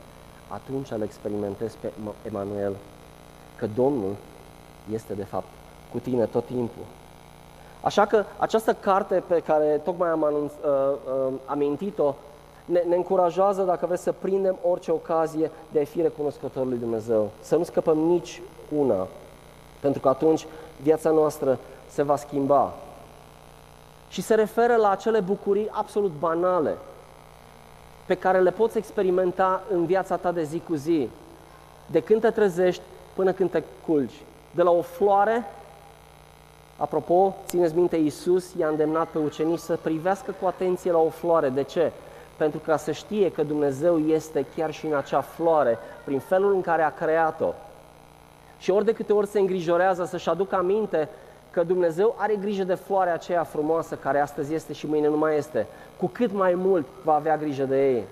atunci 0.47 0.91
îl 0.91 1.01
experimentezi 1.01 1.77
pe 1.79 1.91
Emanuel, 2.27 2.75
că 3.57 3.67
Domnul 3.75 4.15
este 4.93 5.13
de 5.13 5.23
fapt 5.23 5.47
cu 5.91 5.99
tine 5.99 6.25
tot 6.25 6.45
timpul. 6.45 6.83
Așa 7.81 8.05
că 8.05 8.23
această 8.37 8.73
carte 8.73 9.23
pe 9.27 9.39
care 9.39 9.81
tocmai 9.83 10.09
am 10.09 10.23
anunț, 10.23 10.51
uh, 10.51 10.69
uh, 11.27 11.33
amintit-o 11.45 12.15
ne, 12.65 12.83
ne 12.87 12.95
încurajează, 12.95 13.63
dacă 13.63 13.85
vreți, 13.85 14.03
să 14.03 14.11
prindem 14.11 14.57
orice 14.69 14.91
ocazie 14.91 15.51
de 15.71 15.79
a 15.79 15.85
fi 15.85 16.01
recunoscător 16.01 16.65
lui 16.65 16.77
Dumnezeu. 16.77 17.29
Să 17.41 17.55
nu 17.55 17.63
scăpăm 17.63 17.97
nici 17.97 18.41
una, 18.77 19.07
pentru 19.79 20.01
că 20.01 20.07
atunci 20.07 20.45
viața 20.81 21.09
noastră 21.09 21.59
se 21.89 22.03
va 22.03 22.15
schimba 22.15 22.73
și 24.11 24.21
se 24.21 24.35
referă 24.35 24.75
la 24.75 24.89
acele 24.89 25.19
bucurii 25.19 25.69
absolut 25.71 26.11
banale 26.19 26.77
pe 28.05 28.15
care 28.15 28.39
le 28.39 28.51
poți 28.51 28.77
experimenta 28.77 29.63
în 29.71 29.85
viața 29.85 30.15
ta 30.15 30.31
de 30.31 30.43
zi 30.43 30.61
cu 30.67 30.75
zi, 30.75 31.09
de 31.85 31.99
când 31.99 32.21
te 32.21 32.29
trezești 32.29 32.81
până 33.15 33.31
când 33.31 33.51
te 33.51 33.63
culci. 33.85 34.21
De 34.55 34.61
la 34.61 34.71
o 34.71 34.81
floare, 34.81 35.45
Apropo, 36.81 37.35
țineți 37.45 37.75
minte, 37.75 37.95
Iisus 37.95 38.53
i-a 38.57 38.67
îndemnat 38.67 39.07
pe 39.07 39.17
ucenici 39.17 39.59
să 39.59 39.77
privească 39.81 40.35
cu 40.41 40.47
atenție 40.47 40.91
la 40.91 40.97
o 40.97 41.09
floare. 41.09 41.49
De 41.49 41.63
ce? 41.63 41.91
Pentru 42.37 42.59
ca 42.59 42.77
să 42.77 42.91
știe 42.91 43.31
că 43.31 43.43
Dumnezeu 43.43 43.99
este 43.99 44.45
chiar 44.55 44.71
și 44.71 44.85
în 44.85 44.93
acea 44.95 45.21
floare, 45.21 45.77
prin 46.03 46.19
felul 46.19 46.53
în 46.53 46.61
care 46.61 46.81
a 46.81 46.93
creat-o. 46.93 47.53
Și 48.57 48.71
ori 48.71 48.85
de 48.85 48.93
câte 48.93 49.13
ori 49.13 49.27
se 49.27 49.39
îngrijorează 49.39 50.05
să-și 50.05 50.29
aducă 50.29 50.55
aminte 50.55 51.09
că 51.51 51.63
Dumnezeu 51.63 52.15
are 52.17 52.35
grijă 52.35 52.63
de 52.63 52.73
floarea 52.73 53.13
aceea 53.13 53.43
frumoasă 53.43 53.95
care 53.95 54.19
astăzi 54.19 54.53
este 54.53 54.73
și 54.73 54.87
mâine 54.87 55.07
nu 55.07 55.17
mai 55.17 55.37
este, 55.37 55.67
cu 55.97 56.07
cât 56.07 56.31
mai 56.31 56.53
mult 56.55 56.85
va 57.03 57.13
avea 57.13 57.37
grijă 57.37 57.63
de 57.63 57.91
ei. 57.93 58.03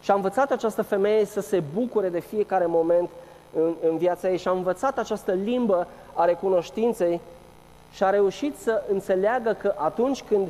Și 0.00 0.10
a 0.10 0.14
învățat 0.14 0.50
această 0.50 0.82
femeie 0.82 1.24
să 1.24 1.40
se 1.40 1.62
bucure 1.74 2.08
de 2.08 2.20
fiecare 2.20 2.66
moment 2.66 3.08
în, 3.56 3.74
în 3.90 3.96
viața 3.96 4.30
ei 4.30 4.38
și 4.38 4.48
a 4.48 4.50
învățat 4.50 4.98
această 4.98 5.32
limbă 5.32 5.86
a 6.14 6.24
recunoștinței 6.24 7.20
și 7.92 8.04
a 8.04 8.10
reușit 8.10 8.58
să 8.58 8.82
înțeleagă 8.90 9.52
că 9.52 9.74
atunci 9.76 10.22
când, 10.22 10.48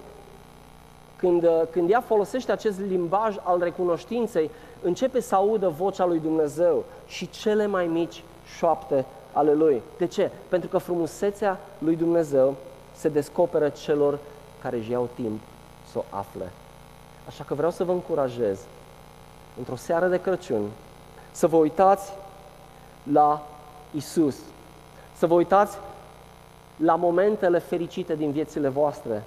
când, 1.17 1.47
când 1.71 1.91
ea 1.91 2.01
folosește 2.01 2.53
acest 2.53 2.81
limbaj 2.81 3.37
al 3.43 3.59
recunoștinței, 3.59 4.51
începe 4.83 5.21
să 5.21 5.35
audă 5.35 5.69
vocea 5.69 6.07
lui 6.07 6.19
Dumnezeu 6.19 6.85
și 7.07 7.31
cele 7.31 7.67
mai 7.67 7.87
mici 7.87 8.25
șoapte 8.57 9.05
ale 9.33 9.53
Lui. 9.53 9.83
De 9.99 10.07
ce? 10.07 10.31
Pentru 10.49 10.69
că 10.69 10.79
frumusețea 10.79 11.59
lui 11.79 11.97
Dumnezeu 11.97 12.57
se 12.93 13.09
descoperă 13.09 13.69
celor 13.69 14.19
care 14.63 14.77
își 14.77 14.91
iau 14.91 15.09
timp 15.15 15.41
să 15.91 15.99
o 15.99 16.03
afle. 16.11 16.53
Așa 17.27 17.45
că 17.45 17.55
vreau 17.55 17.71
să 17.71 17.85
vă 17.85 17.93
încurajez, 17.93 18.61
într-o 19.59 19.77
seară 19.77 20.07
de 20.07 20.21
Crăciun, 20.21 20.71
să 21.31 21.47
vă 21.47 21.57
uitați 21.57 22.13
la 23.13 23.47
Isus, 23.95 24.37
să 25.17 25.27
vă 25.27 25.35
uitați 25.35 25.79
la 26.77 26.95
momentele 26.95 27.59
fericite 27.59 28.15
din 28.15 28.31
viețile 28.31 28.69
voastre. 28.69 29.23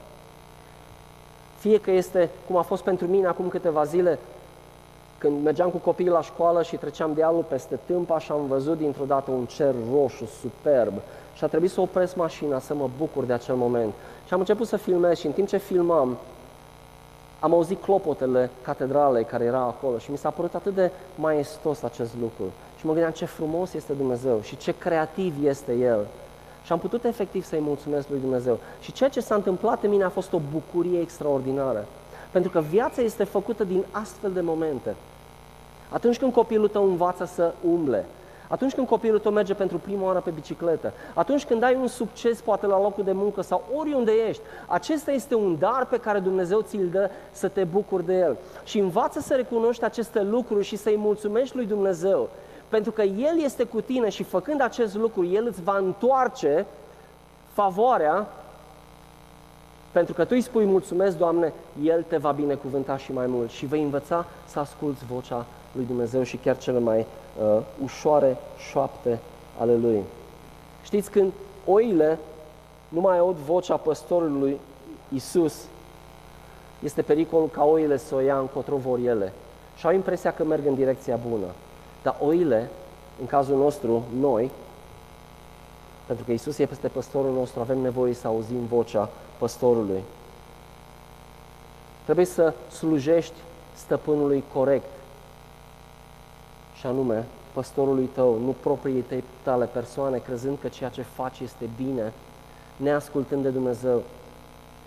Fie 1.57 1.79
că 1.79 1.91
este, 1.91 2.29
cum 2.47 2.55
a 2.57 2.61
fost 2.61 2.83
pentru 2.83 3.07
mine 3.07 3.27
acum 3.27 3.47
câteva 3.47 3.83
zile, 3.83 4.19
când 5.23 5.43
mergeam 5.43 5.69
cu 5.69 5.77
copiii 5.77 6.09
la 6.09 6.21
școală 6.21 6.63
și 6.63 6.75
treceam 6.75 7.13
dealul 7.13 7.45
peste 7.47 7.79
tâmpa 7.85 8.19
și 8.19 8.31
am 8.31 8.47
văzut 8.47 8.77
dintr-o 8.77 9.05
dată 9.05 9.31
un 9.31 9.45
cer 9.45 9.73
roșu, 9.93 10.25
superb, 10.41 10.93
și 11.33 11.43
a 11.43 11.47
trebuit 11.47 11.71
să 11.71 11.81
opresc 11.81 12.15
mașina, 12.15 12.59
să 12.59 12.73
mă 12.73 12.89
bucur 12.97 13.23
de 13.23 13.33
acel 13.33 13.55
moment. 13.55 13.93
Și 14.27 14.33
am 14.33 14.39
început 14.39 14.67
să 14.67 14.77
filmez 14.77 15.17
și 15.17 15.25
în 15.25 15.31
timp 15.31 15.47
ce 15.47 15.57
filmam, 15.57 16.17
am 17.39 17.53
auzit 17.53 17.81
clopotele 17.81 18.49
catedralei 18.61 19.23
care 19.23 19.43
era 19.43 19.59
acolo 19.59 19.97
și 19.97 20.11
mi 20.11 20.17
s-a 20.17 20.29
părut 20.29 20.55
atât 20.55 20.73
de 20.75 20.91
maestos 21.15 21.83
acest 21.83 22.11
lucru. 22.21 22.43
Și 22.79 22.85
mă 22.85 22.91
gândeam 22.91 23.11
ce 23.11 23.25
frumos 23.25 23.73
este 23.73 23.93
Dumnezeu 23.93 24.41
și 24.41 24.57
ce 24.57 24.77
creativ 24.77 25.45
este 25.45 25.73
El. 25.73 26.07
Și 26.63 26.71
am 26.71 26.79
putut 26.79 27.03
efectiv 27.03 27.45
să-i 27.45 27.59
mulțumesc 27.59 28.09
lui 28.09 28.19
Dumnezeu. 28.19 28.59
Și 28.81 28.91
ceea 28.91 29.09
ce 29.09 29.19
s-a 29.19 29.35
întâmplat 29.35 29.83
în 29.83 29.89
mine 29.89 30.03
a 30.03 30.09
fost 30.09 30.33
o 30.33 30.41
bucurie 30.51 30.99
extraordinară. 30.99 31.85
Pentru 32.31 32.51
că 32.51 32.59
viața 32.59 33.01
este 33.01 33.23
făcută 33.23 33.63
din 33.63 33.85
astfel 33.91 34.31
de 34.31 34.41
momente. 34.41 34.95
Atunci 35.93 36.19
când 36.19 36.33
copilul 36.33 36.67
tău 36.67 36.83
învață 36.83 37.25
să 37.25 37.53
umble, 37.71 38.05
atunci 38.47 38.73
când 38.73 38.87
copilul 38.87 39.19
tău 39.19 39.31
merge 39.31 39.53
pentru 39.53 39.77
prima 39.77 40.05
oară 40.05 40.19
pe 40.19 40.29
bicicletă, 40.29 40.93
atunci 41.13 41.45
când 41.45 41.63
ai 41.63 41.75
un 41.75 41.87
succes 41.87 42.41
poate 42.41 42.65
la 42.65 42.81
locul 42.81 43.03
de 43.03 43.11
muncă 43.11 43.41
sau 43.41 43.63
oriunde 43.75 44.11
ești, 44.27 44.41
acesta 44.67 45.11
este 45.11 45.35
un 45.35 45.57
dar 45.59 45.87
pe 45.89 45.97
care 45.97 46.19
Dumnezeu 46.19 46.61
ți-l 46.61 46.89
dă 46.91 47.09
să 47.31 47.47
te 47.47 47.63
bucuri 47.63 48.05
de 48.05 48.17
el. 48.17 48.37
Și 48.63 48.79
învață 48.79 49.19
să 49.19 49.33
recunoști 49.35 49.83
aceste 49.83 50.21
lucruri 50.21 50.65
și 50.65 50.75
să-i 50.75 50.97
mulțumești 50.97 51.55
lui 51.55 51.65
Dumnezeu. 51.65 52.29
Pentru 52.69 52.91
că 52.91 53.01
El 53.01 53.41
este 53.43 53.63
cu 53.63 53.81
tine 53.81 54.09
și 54.09 54.23
făcând 54.23 54.61
acest 54.61 54.95
lucru, 54.95 55.25
El 55.25 55.45
îți 55.47 55.61
va 55.61 55.77
întoarce 55.77 56.65
favoarea 57.51 58.27
pentru 59.91 60.13
că 60.13 60.23
tu 60.23 60.29
îi 60.31 60.41
spui 60.41 60.65
mulțumesc, 60.65 61.17
Doamne, 61.17 61.53
El 61.83 62.03
te 62.07 62.17
va 62.17 62.31
binecuvânta 62.31 62.97
și 62.97 63.11
mai 63.11 63.25
mult 63.27 63.49
și 63.49 63.65
vei 63.65 63.81
învăța 63.83 64.25
să 64.45 64.59
asculți 64.59 65.05
vocea 65.05 65.45
lui 65.73 65.85
Dumnezeu 65.85 66.23
și 66.23 66.37
chiar 66.37 66.57
cele 66.57 66.79
mai 66.79 66.99
uh, 66.99 67.61
ușoare 67.83 68.37
șoapte 68.69 69.19
ale 69.59 69.75
Lui. 69.75 70.03
Știți, 70.83 71.11
când 71.11 71.31
oile 71.65 72.19
nu 72.89 72.99
mai 72.99 73.17
aud 73.17 73.35
vocea 73.35 73.77
păstorului 73.77 74.59
Isus, 75.13 75.55
este 76.83 77.01
pericolul 77.01 77.47
ca 77.47 77.63
oile 77.63 77.97
să 77.97 78.15
o 78.15 78.19
ia 78.19 78.37
încotro 78.37 78.75
vor 78.75 78.99
ele 78.99 79.33
și 79.75 79.85
au 79.85 79.93
impresia 79.93 80.33
că 80.33 80.43
merg 80.43 80.65
în 80.65 80.75
direcția 80.75 81.19
bună. 81.29 81.45
Dar 82.03 82.15
oile, 82.19 82.69
în 83.19 83.25
cazul 83.25 83.57
nostru, 83.57 84.03
noi, 84.19 84.51
pentru 86.05 86.25
că 86.25 86.31
Isus 86.31 86.57
e 86.57 86.65
peste 86.65 86.87
păstorul 86.87 87.33
nostru, 87.33 87.59
avem 87.59 87.77
nevoie 87.77 88.13
să 88.13 88.27
auzim 88.27 88.65
vocea 88.65 89.09
păstorului. 89.37 90.03
Trebuie 92.03 92.25
să 92.25 92.53
slujești 92.71 93.35
stăpânului 93.75 94.43
corect, 94.53 94.89
și 96.83 96.89
anume 96.89 97.25
păstorului 97.53 98.09
tău, 98.13 98.39
nu 98.39 98.55
propriei 98.59 99.23
tale 99.43 99.65
persoane, 99.65 100.17
crezând 100.17 100.57
că 100.61 100.67
ceea 100.67 100.89
ce 100.89 101.01
faci 101.01 101.39
este 101.39 101.69
bine, 101.77 102.13
neascultând 102.77 103.43
de 103.43 103.49
Dumnezeu. 103.49 104.01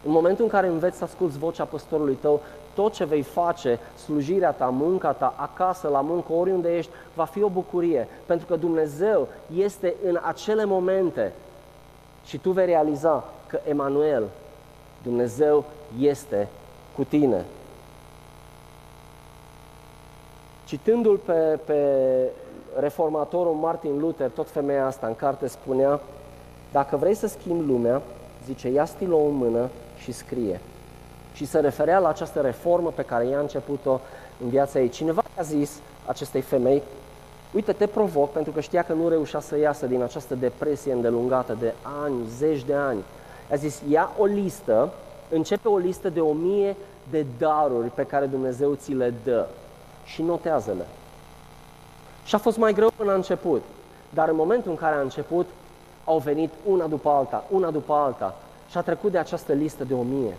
În 0.04 0.10
momentul 0.10 0.44
în 0.44 0.50
care 0.50 0.66
înveți 0.66 0.98
să 0.98 1.04
asculți 1.04 1.38
vocea 1.38 1.64
păstorului 1.64 2.18
tău, 2.20 2.40
tot 2.74 2.92
ce 2.92 3.04
vei 3.04 3.22
face, 3.22 3.78
slujirea 4.04 4.50
ta, 4.50 4.66
munca 4.66 5.12
ta, 5.12 5.34
acasă, 5.36 5.88
la 5.88 6.00
muncă, 6.00 6.32
oriunde 6.32 6.76
ești, 6.76 6.90
va 7.14 7.24
fi 7.24 7.42
o 7.42 7.48
bucurie. 7.48 8.08
Pentru 8.26 8.46
că 8.46 8.56
Dumnezeu 8.56 9.28
este 9.54 9.94
în 10.06 10.18
acele 10.22 10.64
momente 10.64 11.32
și 12.24 12.38
tu 12.38 12.50
vei 12.50 12.66
realiza 12.66 13.24
că 13.46 13.60
Emanuel, 13.68 14.24
Dumnezeu 15.02 15.64
este 15.98 16.48
cu 16.96 17.04
tine. 17.04 17.44
Citându-l 20.66 21.16
pe, 21.16 21.58
pe 21.64 21.80
reformatorul 22.78 23.54
Martin 23.54 23.98
Luther, 23.98 24.30
tot 24.30 24.50
femeia 24.50 24.86
asta 24.86 25.06
în 25.06 25.16
carte 25.16 25.46
spunea, 25.46 26.00
dacă 26.72 26.96
vrei 26.96 27.14
să 27.14 27.26
schimbi 27.26 27.66
lumea, 27.66 28.02
zice, 28.44 28.68
ia 28.68 28.84
stilul 28.84 29.26
în 29.28 29.34
mână 29.34 29.68
și 29.98 30.12
scrie. 30.12 30.60
Și 31.32 31.44
se 31.44 31.58
referea 31.58 31.98
la 31.98 32.08
această 32.08 32.40
reformă 32.40 32.92
pe 32.94 33.02
care 33.02 33.26
ea 33.26 33.38
a 33.38 33.40
început-o 33.40 34.00
în 34.42 34.48
viața 34.48 34.80
ei. 34.80 34.88
Cineva 34.88 35.22
a 35.38 35.42
zis 35.42 35.80
acestei 36.06 36.40
femei, 36.40 36.82
uite, 37.54 37.72
te 37.72 37.86
provoc, 37.86 38.32
pentru 38.32 38.52
că 38.52 38.60
știa 38.60 38.82
că 38.82 38.92
nu 38.92 39.08
reușea 39.08 39.40
să 39.40 39.58
iasă 39.58 39.86
din 39.86 40.02
această 40.02 40.34
depresie 40.34 40.92
îndelungată 40.92 41.56
de 41.60 41.74
ani, 42.02 42.16
zeci 42.36 42.64
de 42.64 42.74
ani. 42.74 43.04
A 43.50 43.54
zis, 43.54 43.82
ia 43.90 44.10
o 44.18 44.24
listă, 44.24 44.92
începe 45.30 45.68
o 45.68 45.76
listă 45.76 46.08
de 46.08 46.20
o 46.20 46.32
mie 46.32 46.76
de 47.10 47.26
daruri 47.38 47.88
pe 47.88 48.02
care 48.02 48.26
Dumnezeu 48.26 48.74
ți 48.74 48.92
le 48.92 49.14
dă 49.24 49.46
și 50.06 50.22
notează-le. 50.22 50.86
Și 52.24 52.34
a 52.34 52.38
fost 52.38 52.56
mai 52.56 52.72
greu 52.72 52.90
până 52.96 53.10
a 53.10 53.14
început, 53.14 53.62
dar 54.10 54.28
în 54.28 54.36
momentul 54.36 54.70
în 54.70 54.76
care 54.76 54.96
a 54.96 55.00
început, 55.00 55.46
au 56.04 56.18
venit 56.18 56.52
una 56.64 56.86
după 56.86 57.08
alta, 57.08 57.44
una 57.50 57.70
după 57.70 57.92
alta 57.92 58.34
și 58.70 58.78
a 58.78 58.80
trecut 58.82 59.10
de 59.10 59.18
această 59.18 59.52
listă 59.52 59.84
de 59.84 59.94
o 59.94 60.02
mie. 60.02 60.36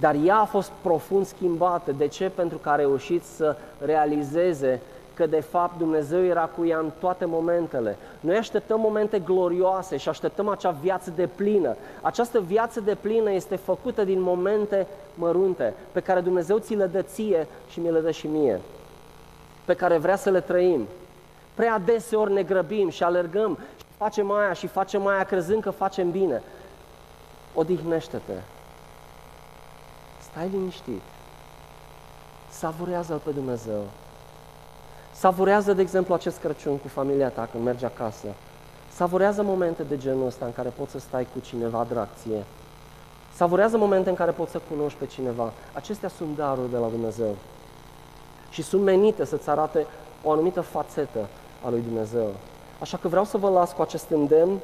Dar 0.00 0.16
ea 0.24 0.36
a 0.36 0.44
fost 0.44 0.70
profund 0.82 1.26
schimbată. 1.26 1.92
De 1.92 2.06
ce? 2.06 2.28
Pentru 2.28 2.58
că 2.58 2.68
a 2.68 2.74
reușit 2.74 3.24
să 3.24 3.56
realizeze 3.78 4.80
că 5.14 5.26
de 5.26 5.40
fapt 5.40 5.78
Dumnezeu 5.78 6.24
era 6.24 6.44
cu 6.44 6.66
ea 6.66 6.78
în 6.78 6.90
toate 6.98 7.24
momentele. 7.24 7.96
Noi 8.20 8.36
așteptăm 8.36 8.80
momente 8.80 9.18
glorioase 9.18 9.96
și 9.96 10.08
așteptăm 10.08 10.48
acea 10.48 10.70
viață 10.70 11.10
de 11.10 11.26
plină. 11.26 11.76
Această 12.02 12.40
viață 12.40 12.80
de 12.80 12.94
plină 12.94 13.32
este 13.32 13.56
făcută 13.56 14.04
din 14.04 14.20
momente 14.20 14.86
mărunte 15.14 15.74
pe 15.92 16.00
care 16.00 16.20
Dumnezeu 16.20 16.58
ți 16.58 16.74
le 16.74 16.86
dă 16.86 17.02
ție 17.02 17.46
și 17.68 17.80
mi 17.80 17.90
le 17.90 18.00
dă 18.00 18.10
și 18.10 18.26
mie. 18.26 18.60
Pe 19.64 19.74
care 19.74 19.98
vrea 19.98 20.16
să 20.16 20.30
le 20.30 20.40
trăim. 20.40 20.86
Prea 21.54 21.78
deseori 21.78 22.32
ne 22.32 22.42
grăbim 22.42 22.88
și 22.88 23.02
alergăm 23.02 23.58
și 23.76 23.84
facem 23.96 24.30
aia 24.30 24.52
și 24.52 24.66
facem 24.66 25.06
aia 25.06 25.24
crezând 25.24 25.62
că 25.62 25.70
facem 25.70 26.10
bine. 26.10 26.42
Odihnește-te. 27.54 28.32
Stai 30.20 30.48
liniștit. 30.52 31.02
Savurează-L 32.50 33.20
pe 33.24 33.30
Dumnezeu. 33.30 33.82
Savurează, 35.14 35.72
de 35.72 35.80
exemplu, 35.80 36.14
acest 36.14 36.38
Crăciun 36.38 36.76
cu 36.76 36.88
familia 36.88 37.28
ta 37.28 37.48
când 37.52 37.64
mergi 37.64 37.84
acasă. 37.84 38.26
Savurează 38.92 39.42
momente 39.42 39.82
de 39.82 39.96
genul 39.96 40.26
ăsta 40.26 40.44
în 40.44 40.52
care 40.52 40.68
poți 40.68 40.90
să 40.90 40.98
stai 40.98 41.26
cu 41.32 41.38
cineva 41.38 41.86
drag 41.88 42.08
ție. 42.22 42.44
Savurează 43.34 43.76
momente 43.76 44.08
în 44.08 44.14
care 44.14 44.30
poți 44.30 44.50
să 44.50 44.60
cunoști 44.70 44.98
pe 44.98 45.06
cineva. 45.06 45.52
Acestea 45.72 46.08
sunt 46.08 46.36
daruri 46.36 46.70
de 46.70 46.76
la 46.76 46.86
Dumnezeu. 46.86 47.36
Și 48.50 48.62
sunt 48.62 48.82
menite 48.82 49.24
să-ți 49.24 49.48
arate 49.48 49.86
o 50.22 50.30
anumită 50.30 50.60
fațetă 50.60 51.28
a 51.64 51.70
lui 51.70 51.80
Dumnezeu. 51.80 52.34
Așa 52.80 52.96
că 52.96 53.08
vreau 53.08 53.24
să 53.24 53.36
vă 53.36 53.48
las 53.48 53.72
cu 53.72 53.82
acest 53.82 54.10
îndemn 54.10 54.58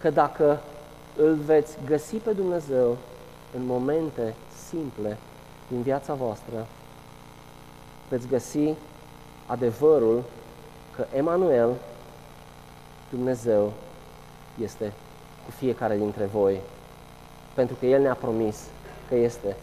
că 0.00 0.10
dacă 0.10 0.60
îl 1.16 1.34
veți 1.34 1.76
găsi 1.86 2.16
pe 2.16 2.30
Dumnezeu 2.30 2.96
în 3.56 3.66
momente 3.66 4.34
simple 4.68 5.18
din 5.70 5.82
viața 5.82 6.14
voastră, 6.14 6.66
veți 8.08 8.26
găsi 8.26 8.74
adevărul 9.46 10.22
că 10.96 11.06
Emanuel 11.16 11.74
Dumnezeu 13.10 13.72
este 14.62 14.92
cu 15.44 15.50
fiecare 15.50 15.96
dintre 15.96 16.24
voi, 16.24 16.60
pentru 17.54 17.76
că 17.76 17.86
El 17.86 18.00
ne-a 18.00 18.14
promis 18.14 18.58
că 19.08 19.14
este. 19.14 19.56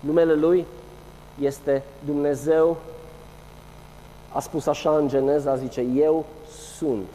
Numele 0.00 0.34
Lui 0.34 0.66
este 1.40 1.82
Dumnezeu, 2.04 2.76
a 4.32 4.40
spus 4.40 4.66
așa 4.66 4.96
în 4.96 5.08
Geneza, 5.08 5.56
zice, 5.56 5.80
Eu 5.80 6.24
sunt. 6.76 7.06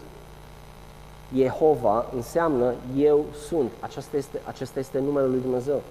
Jehova 1.36 2.06
înseamnă 2.16 2.74
Eu 2.98 3.26
sunt. 3.48 3.72
Acesta 3.80 4.18
este, 4.18 4.42
acesta 4.46 4.80
este 4.80 5.00
numele 5.00 5.28
Lui 5.28 5.40
Dumnezeu. 5.40 5.82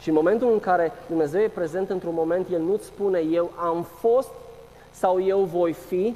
Și 0.00 0.08
în 0.08 0.14
momentul 0.14 0.52
în 0.52 0.60
care 0.60 0.92
Dumnezeu 1.06 1.40
e 1.40 1.48
prezent 1.48 1.90
într-un 1.90 2.14
moment, 2.14 2.46
El 2.52 2.60
nu-ți 2.60 2.86
spune 2.86 3.18
eu 3.30 3.50
am 3.56 3.82
fost 3.82 4.28
sau 4.90 5.22
eu 5.22 5.38
voi 5.40 5.72
fi, 5.72 6.14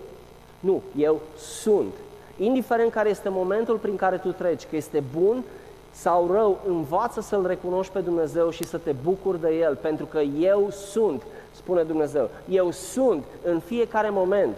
nu, 0.61 0.83
eu 0.97 1.20
sunt. 1.37 1.94
Indiferent 2.37 2.92
care 2.92 3.09
este 3.09 3.29
momentul 3.29 3.77
prin 3.77 3.97
care 3.97 4.16
tu 4.16 4.33
treci, 4.33 4.66
că 4.70 4.77
este 4.77 5.03
bun 5.18 5.42
sau 5.90 6.31
rău, 6.33 6.59
învață 6.68 7.20
să-L 7.20 7.47
recunoști 7.47 7.92
pe 7.92 7.99
Dumnezeu 7.99 8.51
și 8.51 8.64
să 8.64 8.77
te 8.77 8.92
bucuri 9.05 9.40
de 9.40 9.55
El, 9.55 9.77
pentru 9.81 10.07
că 10.07 10.20
eu 10.20 10.70
sunt, 10.70 11.23
spune 11.51 11.83
Dumnezeu. 11.83 12.31
Eu 12.49 12.70
sunt 12.70 13.25
în 13.42 13.59
fiecare 13.59 14.11
moment. 14.11 14.57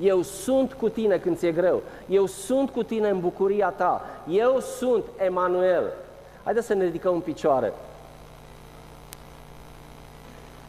Eu 0.00 0.22
sunt 0.22 0.72
cu 0.72 0.88
tine 0.88 1.18
când 1.18 1.36
ți-e 1.38 1.52
greu. 1.52 1.82
Eu 2.08 2.26
sunt 2.26 2.70
cu 2.70 2.82
tine 2.82 3.08
în 3.08 3.20
bucuria 3.20 3.68
ta. 3.68 4.04
Eu 4.28 4.60
sunt 4.60 5.04
Emanuel. 5.16 5.92
Haideți 6.44 6.66
să 6.66 6.74
ne 6.74 6.84
ridicăm 6.84 7.14
în 7.14 7.20
picioare. 7.20 7.72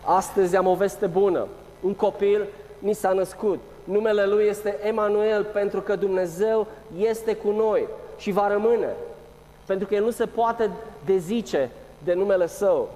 Astăzi 0.10 0.56
am 0.56 0.67
o 0.67 0.76
veste 0.76 1.06
bună. 1.06 1.48
Un 1.82 1.93
copil 1.93 2.48
ni 2.80 2.93
s-a 2.93 3.12
născut. 3.12 3.60
Numele 3.84 4.26
lui 4.26 4.46
este 4.46 4.80
Emanuel 4.84 5.43
pentru 5.43 5.82
că 5.82 5.96
Dumnezeu 5.96 6.67
este 6.98 7.36
cu 7.36 7.50
noi 7.50 7.88
și 8.17 8.32
va 8.32 8.48
rămâne. 8.48 8.96
Pentru 9.65 9.88
că 9.88 9.96
El 9.96 10.04
nu 10.04 10.10
se 10.10 10.26
poate 10.26 10.70
dezice 11.06 11.70
de 12.04 12.13
numele 12.13 12.48
Său. 12.48 12.89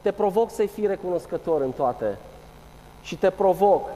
Te 0.00 0.12
provoc 0.12 0.50
să-i 0.50 0.66
fii 0.66 0.86
recunoscător 0.86 1.60
în 1.60 1.70
toate. 1.70 2.18
Și 3.02 3.16
te 3.16 3.30
provoc 3.30 3.88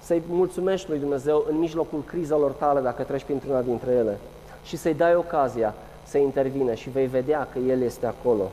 să-i 0.00 0.22
mulțumești 0.28 0.88
lui 0.88 0.98
Dumnezeu 0.98 1.44
în 1.50 1.58
mijlocul 1.58 2.02
crizelor 2.06 2.50
tale 2.50 2.80
dacă 2.80 3.02
treci 3.02 3.24
printr-una 3.24 3.62
dintre 3.62 3.90
ele. 3.92 4.18
Și 4.64 4.76
să-i 4.76 4.94
dai 4.94 5.14
ocazia 5.14 5.74
să 6.04 6.18
intervine 6.18 6.74
și 6.74 6.90
vei 6.90 7.06
vedea 7.06 7.48
că 7.52 7.58
El 7.58 7.82
este 7.82 8.06
acolo. 8.06 8.50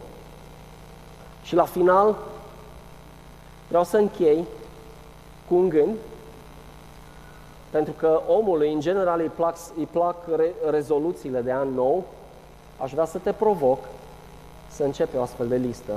Și 1.43 1.55
la 1.55 1.65
final, 1.65 2.15
Vreau 3.71 3.85
să 3.85 3.97
închei 3.97 4.45
cu 5.47 5.55
un 5.55 5.69
gând, 5.69 5.95
pentru 7.69 7.93
că 7.97 8.21
omului, 8.27 8.73
în 8.73 8.79
general, 8.79 9.19
îi 9.19 9.31
plac, 9.35 9.55
îi 9.77 9.87
plac 9.91 10.15
re, 10.35 10.51
rezoluțiile 10.69 11.41
de 11.41 11.51
an 11.51 11.67
nou, 11.67 12.03
aș 12.77 12.91
vrea 12.91 13.05
să 13.05 13.17
te 13.17 13.31
provoc 13.31 13.77
să 14.71 14.83
începi 14.83 15.15
o 15.17 15.21
astfel 15.21 15.47
de 15.47 15.55
listă. 15.55 15.91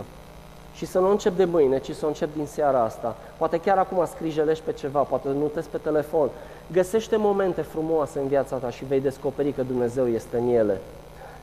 Și 0.75 0.87
să 0.87 0.99
nu 0.99 1.11
încep 1.11 1.37
de 1.37 1.45
mâine, 1.45 1.79
ci 1.79 1.95
să 1.95 2.05
o 2.05 2.09
încep 2.09 2.35
din 2.35 2.47
seara 2.47 2.83
asta. 2.83 3.17
Poate 3.37 3.61
chiar 3.61 3.79
acum 3.79 4.07
scrijelești 4.07 4.65
pe 4.65 4.73
ceva, 4.73 5.01
poate 5.01 5.29
notezi 5.29 5.69
pe 5.69 5.79
telefon. 5.79 6.29
Găsește 6.73 7.17
momente 7.17 7.63
frumoase 7.63 8.19
în 8.19 8.27
viața 8.27 8.57
ta 8.57 8.71
și 8.71 8.85
vei 8.85 9.01
descoperi 9.01 9.53
că 9.53 9.63
Dumnezeu 9.63 10.09
este 10.09 10.37
în 10.37 10.49
ele. 10.49 10.81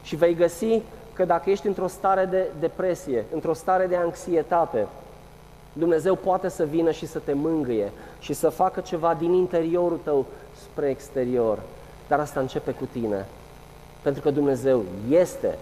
Și 0.03 0.15
vei 0.15 0.35
găsi 0.35 0.81
că 1.13 1.25
dacă 1.25 1.49
ești 1.49 1.67
într-o 1.67 1.87
stare 1.87 2.25
de 2.25 2.47
depresie, 2.59 3.25
într-o 3.33 3.53
stare 3.53 3.85
de 3.85 3.95
anxietate, 3.95 4.87
Dumnezeu 5.73 6.15
poate 6.15 6.49
să 6.49 6.63
vină 6.63 6.91
și 6.91 7.05
să 7.05 7.19
te 7.19 7.33
mângâie 7.33 7.91
și 8.19 8.33
să 8.33 8.49
facă 8.49 8.79
ceva 8.79 9.13
din 9.13 9.33
interiorul 9.33 9.99
tău 10.03 10.25
spre 10.53 10.89
exterior. 10.89 11.59
Dar 12.07 12.19
asta 12.19 12.39
începe 12.39 12.71
cu 12.71 12.85
tine. 12.91 13.25
Pentru 14.01 14.21
că 14.21 14.31
Dumnezeu 14.31 14.83
este 15.09 15.57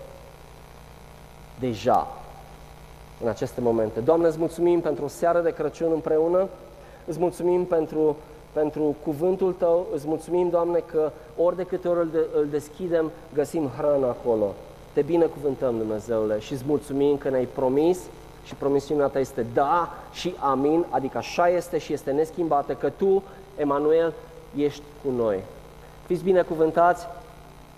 deja 1.60 2.08
în 3.22 3.28
aceste 3.28 3.62
momente. 3.62 4.00
Doamne, 4.00 4.28
îți 4.28 4.38
mulțumim 4.38 4.80
pentru 4.80 5.04
o 5.04 5.08
seară 5.08 5.42
de 5.42 5.54
Crăciun 5.54 5.92
împreună, 5.92 6.48
îți 7.06 7.20
mulțumim 7.20 7.66
pentru, 7.66 8.16
pentru 8.54 8.96
cuvântul 9.04 9.54
Tău, 9.54 9.88
îți 9.94 10.08
mulțumim, 10.08 10.50
Doamne, 10.50 10.84
că 10.86 11.12
ori 11.38 11.56
de 11.56 11.64
câte 11.64 11.88
ori 11.88 12.00
îl, 12.00 12.10
de, 12.12 12.26
îl 12.36 12.48
deschidem, 12.50 13.12
găsim 13.34 13.70
hrană 13.78 14.06
acolo. 14.06 14.54
Te 14.94 15.02
binecuvântăm, 15.02 15.78
Dumnezeule, 15.78 16.40
și 16.40 16.54
îți 16.54 16.64
mulțumim 16.68 17.18
că 17.18 17.30
ne-ai 17.30 17.48
promis 17.56 18.00
și 18.44 18.56
promisiunea 18.56 19.08
ta 19.08 19.20
este 19.20 19.46
da 19.54 19.94
și 20.12 20.36
amin, 20.40 20.86
adică 20.90 21.18
așa 21.18 21.50
este 21.50 21.78
și 21.78 21.94
este 21.94 22.12
neschimbată, 22.12 22.74
că 22.74 22.90
tu, 22.90 23.24
Emanuel, 23.58 24.14
ești 24.56 24.82
cu 25.04 25.12
noi. 25.12 25.40
Fiți 26.06 26.24
binecuvântați, 26.24 27.08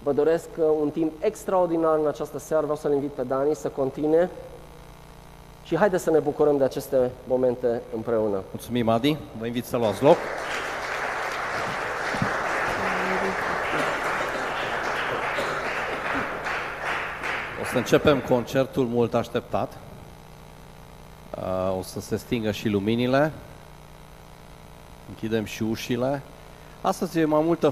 vă 0.04 0.12
doresc 0.12 0.47
uh, 0.58 0.65
un 0.82 0.89
timp 0.89 1.12
extraordinar 1.19 1.97
în 1.97 2.08
această 2.08 2.39
seară, 2.39 2.62
vreau 2.62 2.78
să-l 2.78 2.93
invit 2.93 3.10
pe 3.10 3.24
Dani 3.24 3.56
să 3.56 3.67
continue 3.67 4.30
și 5.63 5.78
haideți 5.78 6.04
să 6.04 6.12
ne 6.12 6.19
bucurăm 6.19 6.58
de 6.58 6.63
aceste 6.63 7.12
momente 7.28 7.82
împreună. 7.95 8.43
Mulțumim, 8.52 8.89
Adi, 8.89 9.17
vă 9.39 9.45
invit 9.45 9.65
să 9.65 9.78
luați 9.78 10.04
loc. 10.04 10.17
O 17.62 17.65
să 17.71 17.78
începem 17.78 18.19
concertul 18.19 18.86
mult 18.86 19.13
așteptat. 19.13 19.78
Uh, 21.41 21.77
o 21.77 21.82
să 21.82 21.99
se 21.99 22.17
stingă 22.17 22.51
și 22.51 22.69
luminile. 22.69 23.32
Închidem 25.10 25.45
și 25.45 25.63
ușile. 25.63 26.21
Astăzi 26.82 27.19
e 27.19 27.25
mai 27.25 27.41
multă 27.43 27.69